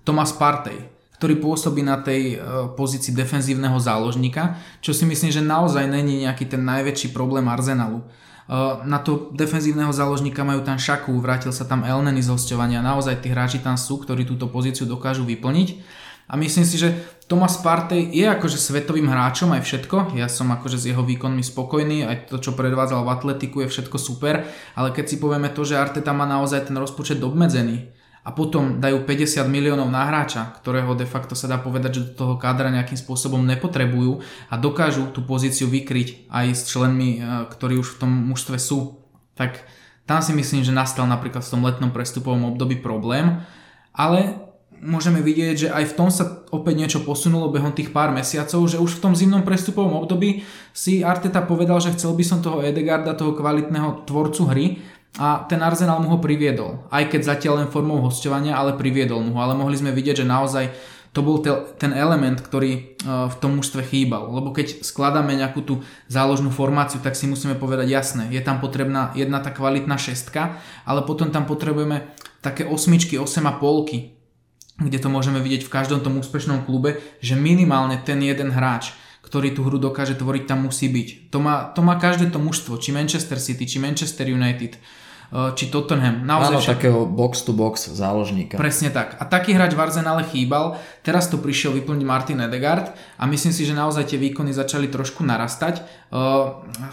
Tomas 0.08 0.32
Partey, 0.32 0.88
ktorý 1.20 1.36
pôsobí 1.36 1.84
na 1.84 2.00
tej 2.00 2.40
e, 2.40 2.48
pozícii 2.72 3.12
defenzívneho 3.12 3.76
záložníka, 3.76 4.56
čo 4.80 4.96
si 4.96 5.04
myslím, 5.04 5.28
že 5.28 5.44
naozaj 5.44 5.84
není 5.84 6.24
nejaký 6.24 6.48
ten 6.48 6.64
najväčší 6.64 7.12
problém 7.12 7.44
Arsenalu. 7.44 8.00
E, 8.00 8.04
na 8.88 9.04
to 9.04 9.28
defenzívneho 9.36 9.92
záložníka 9.92 10.48
majú 10.48 10.64
tam 10.64 10.80
Šaku, 10.80 11.12
vrátil 11.20 11.52
sa 11.52 11.68
tam 11.68 11.84
Elneny 11.84 12.24
z 12.24 12.32
hostovania, 12.32 12.80
naozaj 12.80 13.20
tí 13.20 13.28
hráči 13.28 13.60
tam 13.60 13.76
sú, 13.76 14.00
ktorí 14.00 14.24
túto 14.24 14.48
pozíciu 14.48 14.88
dokážu 14.88 15.28
vyplniť 15.28 15.68
a 16.28 16.40
myslím 16.40 16.64
si, 16.64 16.80
že 16.80 16.96
Thomas 17.28 17.60
Partey 17.60 18.08
je 18.08 18.24
akože 18.24 18.56
svetovým 18.56 19.12
hráčom 19.12 19.52
aj 19.52 19.64
všetko. 19.64 20.16
Ja 20.16 20.32
som 20.32 20.48
akože 20.48 20.80
s 20.80 20.88
jeho 20.88 21.04
výkonmi 21.04 21.44
spokojný, 21.44 22.08
aj 22.08 22.32
to, 22.32 22.40
čo 22.40 22.56
predvádzal 22.56 23.04
v 23.04 23.12
atletiku 23.12 23.64
je 23.64 23.68
všetko 23.68 24.00
super, 24.00 24.48
ale 24.72 24.88
keď 24.96 25.04
si 25.04 25.16
povieme 25.20 25.52
to, 25.52 25.68
že 25.68 25.76
Arteta 25.76 26.16
má 26.16 26.24
naozaj 26.24 26.72
ten 26.72 26.76
rozpočet 26.76 27.20
obmedzený 27.20 27.97
a 28.24 28.30
potom 28.34 28.82
dajú 28.82 29.06
50 29.06 29.46
miliónov 29.48 29.88
na 29.88 30.06
hráča, 30.08 30.54
ktorého 30.60 30.92
de 30.98 31.06
facto 31.08 31.38
sa 31.38 31.48
dá 31.48 31.56
povedať, 31.56 31.90
že 31.94 32.04
do 32.10 32.12
toho 32.14 32.34
kádra 32.36 32.68
nejakým 32.68 32.98
spôsobom 32.98 33.40
nepotrebujú 33.46 34.20
a 34.50 34.54
dokážu 34.60 35.08
tú 35.14 35.24
pozíciu 35.24 35.70
vykryť 35.70 36.28
aj 36.28 36.46
s 36.52 36.62
členmi, 36.68 37.10
eh, 37.18 37.22
ktorí 37.48 37.78
už 37.80 37.96
v 37.96 38.00
tom 38.04 38.10
mužstve 38.32 38.58
sú, 38.58 39.02
tak 39.38 39.64
Tam 40.08 40.24
si 40.24 40.32
myslím, 40.32 40.64
že 40.64 40.72
nastal 40.72 41.04
napríklad 41.04 41.44
v 41.44 41.52
tom 41.52 41.60
letnom 41.68 41.92
prestupovom 41.92 42.56
období 42.56 42.80
problém, 42.80 43.44
ale 43.92 44.40
môžeme 44.80 45.20
vidieť, 45.20 45.54
že 45.58 45.68
aj 45.68 45.84
v 45.92 45.96
tom 46.00 46.08
sa 46.08 46.48
opäť 46.48 46.74
niečo 46.80 47.00
posunulo 47.04 47.52
behom 47.52 47.76
tých 47.76 47.92
pár 47.92 48.14
mesiacov, 48.14 48.64
že 48.70 48.80
už 48.80 48.98
v 48.98 49.02
tom 49.04 49.12
zimnom 49.12 49.44
prestupovom 49.44 50.00
období 50.00 50.48
si 50.72 51.04
Arteta 51.04 51.44
povedal, 51.44 51.82
že 51.82 51.92
chcel 51.92 52.16
by 52.16 52.24
som 52.24 52.40
toho 52.40 52.64
Edegarda, 52.64 53.18
toho 53.18 53.36
kvalitného 53.36 54.08
tvorcu 54.08 54.42
hry 54.48 54.66
a 55.18 55.42
ten 55.50 55.58
Arsenal 55.58 55.98
mu 55.98 56.14
ho 56.14 56.18
priviedol. 56.22 56.86
Aj 56.94 57.02
keď 57.02 57.34
zatiaľ 57.34 57.66
len 57.66 57.68
formou 57.74 57.98
hostovania, 57.98 58.54
ale 58.54 58.78
priviedol 58.78 59.18
mu 59.18 59.34
ho. 59.34 59.42
Ale 59.42 59.58
mohli 59.58 59.74
sme 59.74 59.90
vidieť, 59.90 60.22
že 60.22 60.30
naozaj 60.30 60.64
to 61.10 61.26
bol 61.26 61.42
ten 61.42 61.90
element, 61.90 62.38
ktorý 62.38 62.70
e, 62.70 62.80
v 63.02 63.34
tom 63.42 63.58
mužstve 63.58 63.82
chýbal. 63.82 64.30
Lebo 64.30 64.54
keď 64.54 64.86
skladáme 64.86 65.34
nejakú 65.34 65.66
tú 65.66 65.74
záložnú 66.06 66.54
formáciu, 66.54 67.02
tak 67.02 67.18
si 67.18 67.26
musíme 67.26 67.58
povedať 67.58 67.90
jasné, 67.90 68.30
je 68.30 68.38
tam 68.38 68.62
potrebná 68.62 69.10
jedna 69.18 69.42
tá 69.42 69.50
kvalitná 69.50 69.98
šestka, 69.98 70.62
ale 70.86 71.02
potom 71.02 71.34
tam 71.34 71.48
potrebujeme 71.48 72.14
také 72.38 72.62
osmičky, 72.62 73.18
osem 73.18 73.50
a 73.50 73.58
polky, 73.58 74.14
kde 74.78 75.02
to 75.02 75.10
môžeme 75.10 75.42
vidieť 75.42 75.66
v 75.66 75.74
každom 75.74 76.04
tom 76.06 76.22
úspešnom 76.22 76.62
klube, 76.62 77.02
že 77.18 77.34
minimálne 77.34 77.98
ten 77.98 78.22
jeden 78.22 78.54
hráč, 78.54 78.94
ktorý 79.26 79.50
tú 79.50 79.66
hru 79.66 79.82
dokáže 79.82 80.14
tvoriť, 80.14 80.46
tam 80.46 80.70
musí 80.70 80.86
byť. 80.86 81.34
To 81.34 81.42
má, 81.42 81.74
to 81.74 81.82
má 81.82 81.98
každé 81.98 82.30
to 82.30 82.38
mužstvo, 82.38 82.78
či 82.78 82.94
Manchester 82.94 83.42
City, 83.42 83.66
či 83.66 83.82
Manchester 83.82 84.30
United, 84.30 84.78
či 85.28 85.68
Tottenham. 85.68 86.24
Naozaj 86.24 86.54
Áno, 86.56 86.60
však... 86.64 86.74
takého 86.80 87.00
box-to-box 87.04 87.92
záložníka. 87.92 88.56
Presne 88.56 88.88
tak. 88.88 89.20
A 89.20 89.28
taký 89.28 89.52
hráč 89.52 89.76
v 89.76 89.80
Arsenale 89.84 90.24
chýbal. 90.24 90.80
Teraz 91.08 91.32
to 91.32 91.40
prišiel 91.40 91.72
vyplniť 91.72 92.04
Martin 92.04 92.44
Edegaard 92.44 92.92
a 93.16 93.24
myslím 93.24 93.48
si, 93.48 93.64
že 93.64 93.72
naozaj 93.72 94.12
tie 94.12 94.20
výkony 94.20 94.52
začali 94.52 94.92
trošku 94.92 95.24
narastať. 95.24 95.80
Eh, 95.80 96.44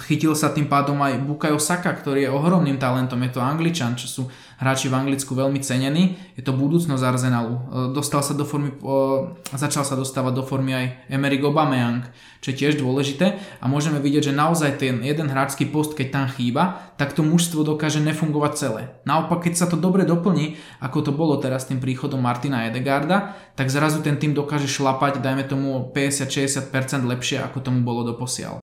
chytil 0.08 0.32
sa 0.40 0.56
tým 0.56 0.72
pádom 0.72 0.96
aj 1.04 1.20
Bukayo 1.20 1.60
Saka, 1.60 1.92
ktorý 1.92 2.24
je 2.24 2.32
ohromným 2.32 2.80
talentom. 2.80 3.20
Je 3.28 3.36
to 3.36 3.44
Angličan, 3.44 4.00
čo 4.00 4.08
sú 4.08 4.24
hráči 4.60 4.88
v 4.88 4.96
Anglicku 4.96 5.36
veľmi 5.36 5.60
cenení. 5.60 6.16
Je 6.40 6.44
to 6.44 6.56
budúcnosť 6.56 7.04
Arsenalu. 7.04 7.56
E, 7.56 7.62
dostal 7.92 8.24
sa 8.24 8.32
do 8.32 8.48
formy, 8.48 8.72
e, 8.72 9.56
začal 9.56 9.84
sa 9.84 10.00
dostávať 10.00 10.34
do 10.36 10.44
formy 10.48 10.72
aj 10.76 10.86
Emery 11.12 11.40
Aubameyang, 11.44 12.08
čo 12.40 12.56
je 12.56 12.60
tiež 12.64 12.80
dôležité 12.80 13.36
a 13.60 13.66
môžeme 13.68 14.00
vidieť, 14.00 14.32
že 14.32 14.34
naozaj 14.36 14.80
ten 14.80 15.02
jeden 15.04 15.28
hráčský 15.28 15.68
post, 15.68 15.98
keď 15.98 16.08
tam 16.12 16.26
chýba, 16.32 16.94
tak 16.96 17.12
to 17.12 17.26
mužstvo 17.26 17.68
dokáže 17.68 18.00
nefungovať 18.00 18.52
celé. 18.56 18.82
Naopak, 19.04 19.44
keď 19.44 19.54
sa 19.60 19.68
to 19.68 19.76
dobre 19.76 20.08
doplní, 20.08 20.56
ako 20.80 21.10
to 21.10 21.12
bolo 21.12 21.36
teraz 21.42 21.68
tým 21.68 21.84
príchodom 21.84 22.22
Martina 22.22 22.70
Edegarda, 22.70 23.36
tak 23.60 23.68
zrazu 23.68 24.05
ten 24.06 24.22
tým 24.22 24.38
dokáže 24.38 24.70
šlapať, 24.70 25.18
dajme 25.18 25.50
tomu 25.50 25.90
50-60% 25.90 26.70
lepšie, 27.10 27.42
ako 27.42 27.58
tomu 27.66 27.82
bolo 27.82 28.06
doposiaľ. 28.06 28.62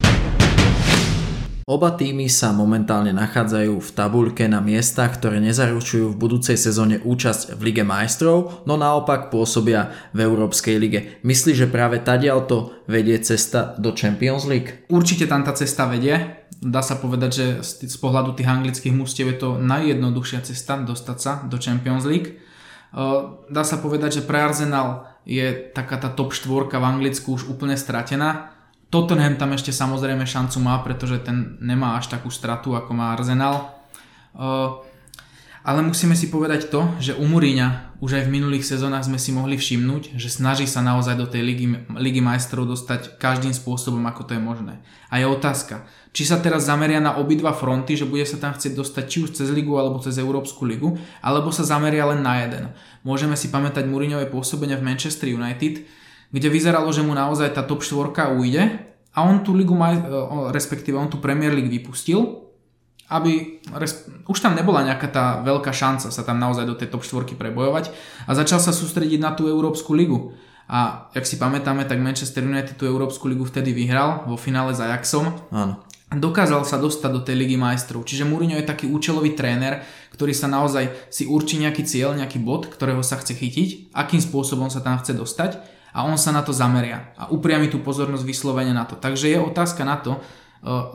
Oba 1.63 1.95
týmy 1.95 2.27
sa 2.27 2.51
momentálne 2.51 3.15
nachádzajú 3.15 3.79
v 3.79 3.91
tabuľke 3.95 4.51
na 4.51 4.59
miestach, 4.59 5.15
ktoré 5.19 5.39
nezaručujú 5.39 6.11
v 6.11 6.19
budúcej 6.19 6.59
sezóne 6.59 6.99
účasť 7.03 7.55
v 7.55 7.61
Lige 7.71 7.87
majstrov, 7.87 8.67
no 8.67 8.75
naopak 8.75 9.31
pôsobia 9.31 9.95
v 10.11 10.27
Európskej 10.27 10.77
lige. 10.79 11.01
Myslíš, 11.23 11.67
že 11.67 11.71
práve 11.71 12.03
tadiaľto 12.03 12.83
vedie 12.91 13.15
cesta 13.23 13.79
do 13.79 13.95
Champions 13.95 14.47
League? 14.47 14.87
Určite 14.91 15.31
tam 15.31 15.47
tá 15.47 15.55
cesta 15.55 15.87
vedie. 15.87 16.43
Dá 16.63 16.83
sa 16.83 16.99
povedať, 16.99 17.31
že 17.31 17.47
z 17.63 17.97
pohľadu 17.99 18.35
tých 18.35 18.51
anglických 18.51 18.95
mústiev 18.95 19.31
je 19.31 19.39
to 19.39 19.51
najjednoduchšia 19.63 20.43
cesta 20.43 20.83
dostať 20.83 21.19
sa 21.19 21.33
do 21.47 21.63
Champions 21.63 22.07
League. 22.07 22.43
Dá 23.49 23.63
sa 23.63 23.79
povedať, 23.79 24.21
že 24.21 24.27
pre 24.27 24.43
Arsenal 24.43 25.12
je 25.23 25.71
taká 25.75 25.99
tá 25.99 26.11
top 26.11 26.35
štvorka 26.35 26.83
v 26.83 26.89
Anglicku 26.99 27.35
už 27.39 27.47
úplne 27.51 27.79
stratená 27.79 28.53
Tottenham 28.93 29.41
tam 29.41 29.57
ešte 29.57 29.73
samozrejme 29.73 30.29
šancu 30.29 30.61
má, 30.61 30.77
pretože 30.85 31.25
ten 31.25 31.57
nemá 31.65 31.97
až 31.97 32.13
takú 32.13 32.29
stratu 32.29 32.77
ako 32.77 32.93
má 32.93 33.17
Arsenal. 33.17 33.73
Uh, 34.37 34.85
ale 35.63 35.87
musíme 35.87 36.19
si 36.19 36.27
povedať 36.27 36.75
to, 36.75 36.91
že 36.99 37.15
u 37.15 37.23
Mourinha 37.23 37.95
už 38.03 38.19
aj 38.19 38.27
v 38.27 38.35
minulých 38.35 38.67
sezónach 38.67 39.07
sme 39.07 39.15
si 39.15 39.31
mohli 39.31 39.55
všimnúť, 39.55 40.19
že 40.19 40.27
snaží 40.27 40.67
sa 40.67 40.83
naozaj 40.83 41.15
do 41.15 41.31
tej 41.31 41.43
ligy, 41.47 41.67
ligy 41.95 42.19
majstrov 42.19 42.67
dostať 42.67 43.15
každým 43.23 43.55
spôsobom, 43.55 44.03
ako 44.11 44.27
to 44.27 44.35
je 44.35 44.43
možné. 44.43 44.83
A 45.07 45.23
je 45.23 45.27
otázka, 45.31 45.87
či 46.11 46.27
sa 46.27 46.43
teraz 46.43 46.67
zameria 46.67 46.99
na 46.99 47.15
obidva 47.15 47.55
fronty, 47.55 47.95
že 47.95 48.11
bude 48.11 48.27
sa 48.27 48.43
tam 48.43 48.59
chcieť 48.59 48.75
dostať 48.75 49.05
či 49.07 49.19
už 49.23 49.31
cez 49.39 49.55
ligu 49.55 49.79
alebo 49.79 50.03
cez 50.03 50.19
Európsku 50.19 50.67
ligu, 50.67 50.99
alebo 51.23 51.55
sa 51.55 51.63
zameria 51.63 52.11
len 52.11 52.27
na 52.27 52.43
jeden. 52.43 52.75
Môžeme 53.07 53.39
si 53.39 53.47
pamätať 53.47 53.87
Mourinhové 53.87 54.27
pôsobenie 54.27 54.75
v 54.75 54.83
Manchester 54.83 55.31
United, 55.31 55.87
kde 56.35 56.49
vyzeralo, 56.51 56.91
že 56.91 57.07
mu 57.07 57.15
naozaj 57.15 57.55
tá 57.55 57.63
top 57.63 57.87
4 57.87 58.35
ujde 58.35 58.83
a 59.15 59.19
on 59.23 59.47
tú 59.47 59.55
ligu, 59.55 59.79
e, 59.79 59.95
respektíve 60.51 60.99
on 60.99 61.07
tú 61.07 61.23
Premier 61.23 61.55
League 61.55 61.71
vypustil, 61.71 62.42
aby 63.13 63.61
už 64.25 64.39
tam 64.41 64.57
nebola 64.57 64.81
nejaká 64.89 65.09
tá 65.13 65.25
veľká 65.45 65.69
šanca 65.69 66.09
sa 66.09 66.23
tam 66.25 66.41
naozaj 66.41 66.65
do 66.65 66.73
tej 66.73 66.89
top 66.89 67.05
4 67.05 67.37
prebojovať 67.37 67.93
a 68.25 68.31
začal 68.33 68.57
sa 68.59 68.73
sústrediť 68.73 69.21
na 69.21 69.37
tú 69.37 69.45
Európsku 69.53 69.93
ligu. 69.93 70.33
A 70.73 71.13
ak 71.13 71.29
si 71.29 71.37
pamätáme, 71.37 71.85
tak 71.85 72.01
Manchester 72.01 72.49
United 72.49 72.81
tú 72.81 72.89
Európsku 72.89 73.29
ligu 73.29 73.45
vtedy 73.45 73.77
vyhral 73.77 74.25
vo 74.25 74.41
finále 74.41 74.73
s 74.73 74.81
Ajaxom. 74.81 75.29
Áno. 75.53 75.85
Dokázal 76.13 76.65
sa 76.69 76.77
dostať 76.77 77.11
do 77.13 77.21
tej 77.25 77.37
ligy 77.41 77.57
majstrov. 77.57 78.05
Čiže 78.05 78.29
Mourinho 78.29 78.57
je 78.61 78.69
taký 78.69 78.89
účelový 78.89 79.33
tréner, 79.33 79.85
ktorý 80.13 80.33
sa 80.37 80.49
naozaj 80.49 81.09
si 81.09 81.25
určí 81.25 81.57
nejaký 81.61 81.85
cieľ, 81.89 82.17
nejaký 82.17 82.41
bod, 82.41 82.69
ktorého 82.69 83.01
sa 83.01 83.17
chce 83.17 83.33
chytiť, 83.37 83.69
akým 83.97 84.21
spôsobom 84.21 84.69
sa 84.69 84.85
tam 84.85 85.01
chce 85.01 85.17
dostať 85.17 85.61
a 85.93 86.09
on 86.09 86.17
sa 86.17 86.33
na 86.33 86.41
to 86.41 86.57
zameria 86.57 87.13
a 87.21 87.29
upriami 87.29 87.69
tú 87.69 87.81
pozornosť 87.81 88.25
vyslovene 88.25 88.73
na 88.73 88.89
to. 88.89 88.97
Takže 88.97 89.29
je 89.29 89.39
otázka 89.41 89.85
na 89.85 90.01
to, 90.01 90.21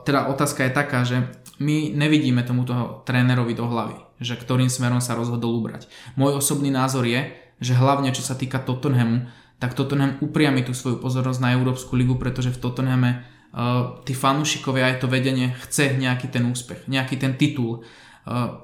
teda 0.03 0.31
otázka 0.31 0.63
je 0.63 0.71
taká, 0.71 1.03
že 1.03 1.27
my 1.59 1.91
nevidíme 1.91 2.41
tomuto 2.47 3.03
trénerovi 3.03 3.53
do 3.53 3.67
hlavy, 3.67 3.97
že 4.23 4.39
ktorým 4.39 4.71
smerom 4.71 5.03
sa 5.03 5.19
rozhodol 5.19 5.59
ubrať. 5.59 5.91
Môj 6.15 6.39
osobný 6.39 6.71
názor 6.71 7.03
je, 7.03 7.35
že 7.59 7.75
hlavne 7.75 8.13
čo 8.15 8.23
sa 8.23 8.37
týka 8.37 8.63
Tottenhamu, 8.63 9.27
tak 9.57 9.73
Tottenham 9.73 10.21
upriami 10.21 10.61
tú 10.61 10.77
svoju 10.77 11.01
pozornosť 11.01 11.41
na 11.41 11.53
Európsku 11.57 11.97
ligu, 11.97 12.13
pretože 12.15 12.53
v 12.53 12.61
Tottenhame 12.61 13.11
uh, 13.51 13.97
tí 14.05 14.13
fanúšikovia 14.13 14.93
aj 14.93 14.95
to 15.01 15.07
vedenie 15.09 15.57
chce 15.65 15.97
nejaký 15.97 16.29
ten 16.29 16.45
úspech, 16.45 16.85
nejaký 16.85 17.17
ten 17.17 17.33
titul 17.33 17.81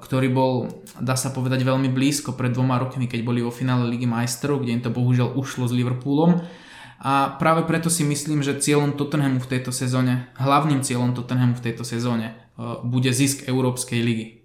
ktorý 0.00 0.28
bol, 0.28 0.68
dá 1.00 1.16
sa 1.16 1.32
povedať, 1.32 1.64
veľmi 1.64 1.88
blízko 1.88 2.36
pred 2.36 2.52
dvoma 2.52 2.76
rokmi, 2.76 3.08
keď 3.08 3.20
boli 3.24 3.40
vo 3.40 3.48
finále 3.48 3.88
Ligy 3.88 4.04
majstrov, 4.04 4.60
kde 4.60 4.76
im 4.76 4.82
to 4.84 4.92
bohužiaľ 4.92 5.40
ušlo 5.40 5.64
s 5.64 5.72
Liverpoolom. 5.72 6.44
A 7.04 7.36
práve 7.36 7.68
preto 7.68 7.92
si 7.92 8.00
myslím, 8.00 8.40
že 8.40 8.56
cieľom 8.56 8.96
Tottenhamu 8.96 9.36
v 9.36 9.50
tejto 9.52 9.76
sezóne, 9.76 10.32
hlavným 10.40 10.80
cieľom 10.80 11.12
Tottenhamu 11.12 11.52
v 11.52 11.64
tejto 11.68 11.84
sezóne 11.84 12.32
bude 12.80 13.12
zisk 13.12 13.44
Európskej 13.44 14.00
ligy. 14.00 14.40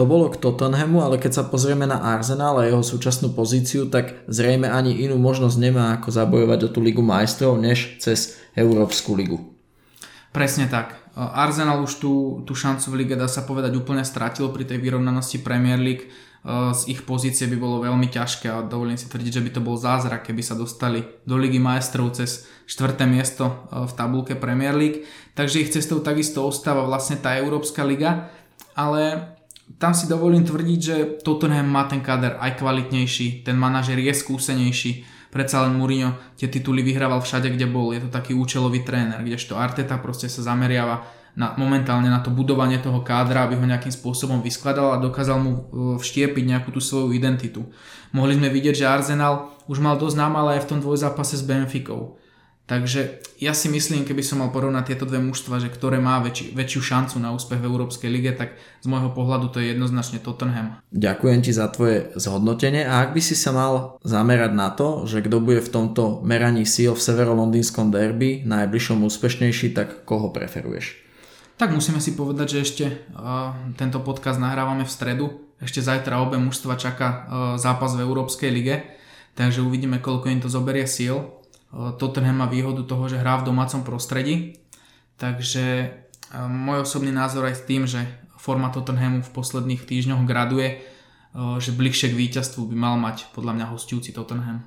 To 0.00 0.08
bolo 0.08 0.32
k 0.32 0.40
Tottenhamu, 0.40 1.04
ale 1.04 1.20
keď 1.20 1.32
sa 1.36 1.44
pozrieme 1.44 1.84
na 1.84 2.00
Arsenal 2.00 2.56
a 2.56 2.64
jeho 2.64 2.80
súčasnú 2.80 3.36
pozíciu, 3.36 3.92
tak 3.92 4.24
zrejme 4.32 4.64
ani 4.64 4.96
inú 4.96 5.20
možnosť 5.20 5.56
nemá 5.60 5.92
ako 6.00 6.08
zabojovať 6.08 6.60
o 6.64 6.72
tú 6.72 6.80
Ligu 6.80 7.04
majstrov, 7.04 7.60
než 7.60 8.00
cez 8.00 8.40
Európsku 8.56 9.12
ligu. 9.12 9.52
Presne 10.32 10.72
tak. 10.72 10.96
Arsenal 11.12 11.84
už 11.84 12.00
tú, 12.00 12.40
tú 12.48 12.56
šancu 12.56 12.86
v 12.94 12.98
lige 13.04 13.14
dá 13.18 13.28
sa 13.28 13.44
povedať 13.44 13.76
úplne 13.76 14.06
stratil 14.06 14.48
pri 14.48 14.64
tej 14.64 14.80
vyrovnanosti 14.80 15.42
Premier 15.42 15.76
League. 15.76 16.08
Z 16.48 16.88
ich 16.88 17.04
pozície 17.04 17.44
by 17.44 17.56
bolo 17.60 17.84
veľmi 17.84 18.08
ťažké 18.08 18.48
a 18.48 18.64
dovolím 18.64 18.96
si 18.96 19.12
tvrdiť, 19.12 19.32
že 19.36 19.44
by 19.44 19.50
to 19.52 19.60
bol 19.60 19.76
zázrak, 19.76 20.24
keby 20.24 20.40
sa 20.40 20.56
dostali 20.56 21.04
do 21.28 21.36
Ligy 21.36 21.60
majstrov 21.60 22.16
cez 22.16 22.48
štvrté 22.64 23.04
miesto 23.04 23.68
v 23.68 23.92
tabulke 23.92 24.32
Premier 24.40 24.72
League. 24.72 25.04
Takže 25.36 25.60
ich 25.60 25.68
cestou 25.68 26.00
takisto 26.00 26.40
ostáva 26.48 26.80
vlastne 26.88 27.20
tá 27.20 27.36
Európska 27.36 27.84
liga, 27.84 28.32
ale 28.72 29.36
tam 29.76 29.92
si 29.92 30.08
dovolím 30.08 30.48
tvrdiť, 30.48 30.80
že 30.80 30.96
Tottenham 31.20 31.68
má 31.68 31.84
ten 31.84 32.00
kader 32.00 32.40
aj 32.40 32.56
kvalitnejší, 32.56 33.44
ten 33.44 33.60
manažer 33.60 34.00
je 34.00 34.10
skúsenejší, 34.16 35.04
predsa 35.28 35.68
len 35.68 35.76
Mourinho 35.76 36.16
tie 36.40 36.48
tituly 36.48 36.80
vyhrával 36.80 37.20
všade, 37.20 37.52
kde 37.52 37.68
bol. 37.68 37.92
Je 37.92 38.00
to 38.00 38.08
taký 38.08 38.32
účelový 38.32 38.80
tréner, 38.80 39.20
kdežto 39.20 39.60
Arteta 39.60 40.00
proste 40.00 40.32
sa 40.32 40.40
zameriava 40.40 41.04
na, 41.38 41.54
momentálne 41.54 42.10
na 42.10 42.18
to 42.18 42.34
budovanie 42.34 42.78
toho 42.82 43.02
kádra, 43.02 43.46
aby 43.46 43.54
ho 43.54 43.66
nejakým 43.66 43.94
spôsobom 43.94 44.42
vyskladal 44.42 44.94
a 44.94 45.02
dokázal 45.02 45.38
mu 45.38 45.50
e, 45.50 45.60
vštiepiť 45.98 46.44
nejakú 46.46 46.74
tú 46.74 46.80
svoju 46.82 47.14
identitu. 47.14 47.66
Mohli 48.10 48.42
sme 48.42 48.48
vidieť, 48.50 48.82
že 48.82 48.90
Arsenal 48.90 49.54
už 49.70 49.78
mal 49.78 49.94
dosť 49.94 50.16
námale 50.18 50.58
aj 50.58 50.66
v 50.66 50.68
tom 50.74 50.78
dvojzápase 50.82 51.38
s 51.38 51.46
Benficou. 51.46 52.18
Takže 52.70 53.18
ja 53.42 53.50
si 53.50 53.66
myslím, 53.66 54.06
keby 54.06 54.22
som 54.22 54.38
mal 54.38 54.54
porovnať 54.54 54.94
tieto 54.94 55.02
dve 55.02 55.18
mužstva, 55.18 55.58
že 55.58 55.74
ktoré 55.74 55.98
má 55.98 56.22
väčši, 56.22 56.54
väčšiu 56.54 56.78
šancu 56.78 57.18
na 57.18 57.34
úspech 57.34 57.58
v 57.58 57.66
Európskej 57.66 58.06
lige, 58.06 58.30
tak 58.30 58.54
z 58.78 58.86
môjho 58.86 59.10
pohľadu 59.10 59.50
to 59.50 59.58
je 59.58 59.74
jednoznačne 59.74 60.22
Tottenham. 60.22 60.78
Ďakujem 60.94 61.42
ti 61.42 61.50
za 61.50 61.66
tvoje 61.66 62.14
zhodnotenie 62.14 62.86
a 62.86 63.02
ak 63.02 63.10
by 63.10 63.18
si 63.18 63.34
sa 63.34 63.50
mal 63.50 63.98
zamerať 64.06 64.54
na 64.54 64.70
to, 64.70 65.02
že 65.10 65.18
kto 65.18 65.42
bude 65.42 65.66
v 65.66 65.72
tomto 65.74 66.22
meraní 66.22 66.62
síl 66.62 66.94
v 66.94 67.02
severolondýnskom 67.02 67.90
derby 67.90 68.46
najbližšom 68.46 69.02
úspešnejší, 69.02 69.74
tak 69.74 70.06
koho 70.06 70.30
preferuješ? 70.30 71.09
Tak 71.60 71.76
musíme 71.76 72.00
si 72.00 72.16
povedať, 72.16 72.56
že 72.56 72.58
ešte 72.64 72.84
uh, 72.88 73.52
tento 73.76 74.00
podcast 74.00 74.40
nahrávame 74.40 74.88
v 74.88 74.94
stredu. 74.96 75.26
Ešte 75.60 75.84
zajtra 75.84 76.24
obe 76.24 76.40
mužstva 76.40 76.80
čaká 76.80 77.08
uh, 77.12 77.20
zápas 77.60 77.92
v 77.92 78.00
Európskej 78.00 78.48
lige, 78.48 78.80
takže 79.36 79.60
uvidíme, 79.60 80.00
koľko 80.00 80.32
im 80.32 80.40
to 80.40 80.48
zoberie 80.48 80.88
síl 80.88 81.36
Tottenham 81.70 82.42
má 82.42 82.46
výhodu 82.50 82.82
toho, 82.82 83.06
že 83.06 83.22
hrá 83.22 83.38
v 83.38 83.46
domácom 83.46 83.86
prostredí, 83.86 84.58
takže 85.22 85.94
môj 86.34 86.82
osobný 86.82 87.14
názor 87.14 87.46
aj 87.46 87.62
s 87.62 87.66
tým, 87.68 87.86
že 87.86 88.02
forma 88.34 88.74
Tottenhamu 88.74 89.22
v 89.22 89.30
posledných 89.30 89.86
týždňoch 89.86 90.26
graduje, 90.26 90.82
že 91.62 91.70
bližšie 91.70 92.10
k 92.10 92.18
víťazstvu 92.18 92.74
by 92.74 92.74
mal 92.74 92.98
mať 92.98 93.30
podľa 93.30 93.54
mňa 93.54 93.66
hostujúci 93.70 94.10
Tottenham. 94.10 94.66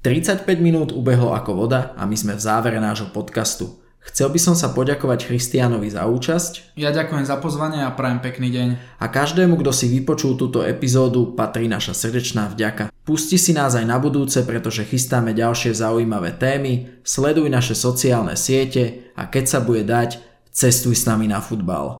35 0.00 0.48
minút 0.64 0.96
ubehlo 0.96 1.36
ako 1.36 1.68
voda 1.68 1.92
a 1.92 2.08
my 2.08 2.16
sme 2.16 2.32
v 2.32 2.40
závere 2.40 2.80
nášho 2.80 3.12
podcastu. 3.12 3.87
Chcel 4.04 4.32
by 4.34 4.40
som 4.40 4.54
sa 4.56 4.72
poďakovať 4.72 5.30
Christianovi 5.30 5.92
za 5.92 6.08
účasť. 6.08 6.78
Ja 6.78 6.90
ďakujem 6.90 7.24
za 7.28 7.36
pozvanie 7.38 7.84
a 7.84 7.94
prajem 7.94 8.18
pekný 8.24 8.48
deň. 8.50 8.68
A 8.98 9.06
každému, 9.06 9.58
kto 9.60 9.70
si 9.70 9.86
vypočul 9.88 10.34
túto 10.34 10.64
epizódu, 10.64 11.32
patrí 11.38 11.70
naša 11.70 11.94
srdečná 11.94 12.48
vďaka. 12.52 12.92
Pusti 13.08 13.40
si 13.40 13.56
nás 13.56 13.72
aj 13.72 13.88
na 13.88 13.96
budúce, 13.96 14.44
pretože 14.44 14.84
chystáme 14.84 15.32
ďalšie 15.32 15.72
zaujímavé 15.72 16.36
témy, 16.36 17.00
sleduj 17.00 17.48
naše 17.48 17.72
sociálne 17.72 18.36
siete 18.36 19.08
a 19.16 19.24
keď 19.24 19.44
sa 19.48 19.58
bude 19.64 19.80
dať, 19.88 20.20
cestuj 20.52 20.92
s 20.92 21.08
nami 21.08 21.24
na 21.30 21.40
futbal. 21.40 21.96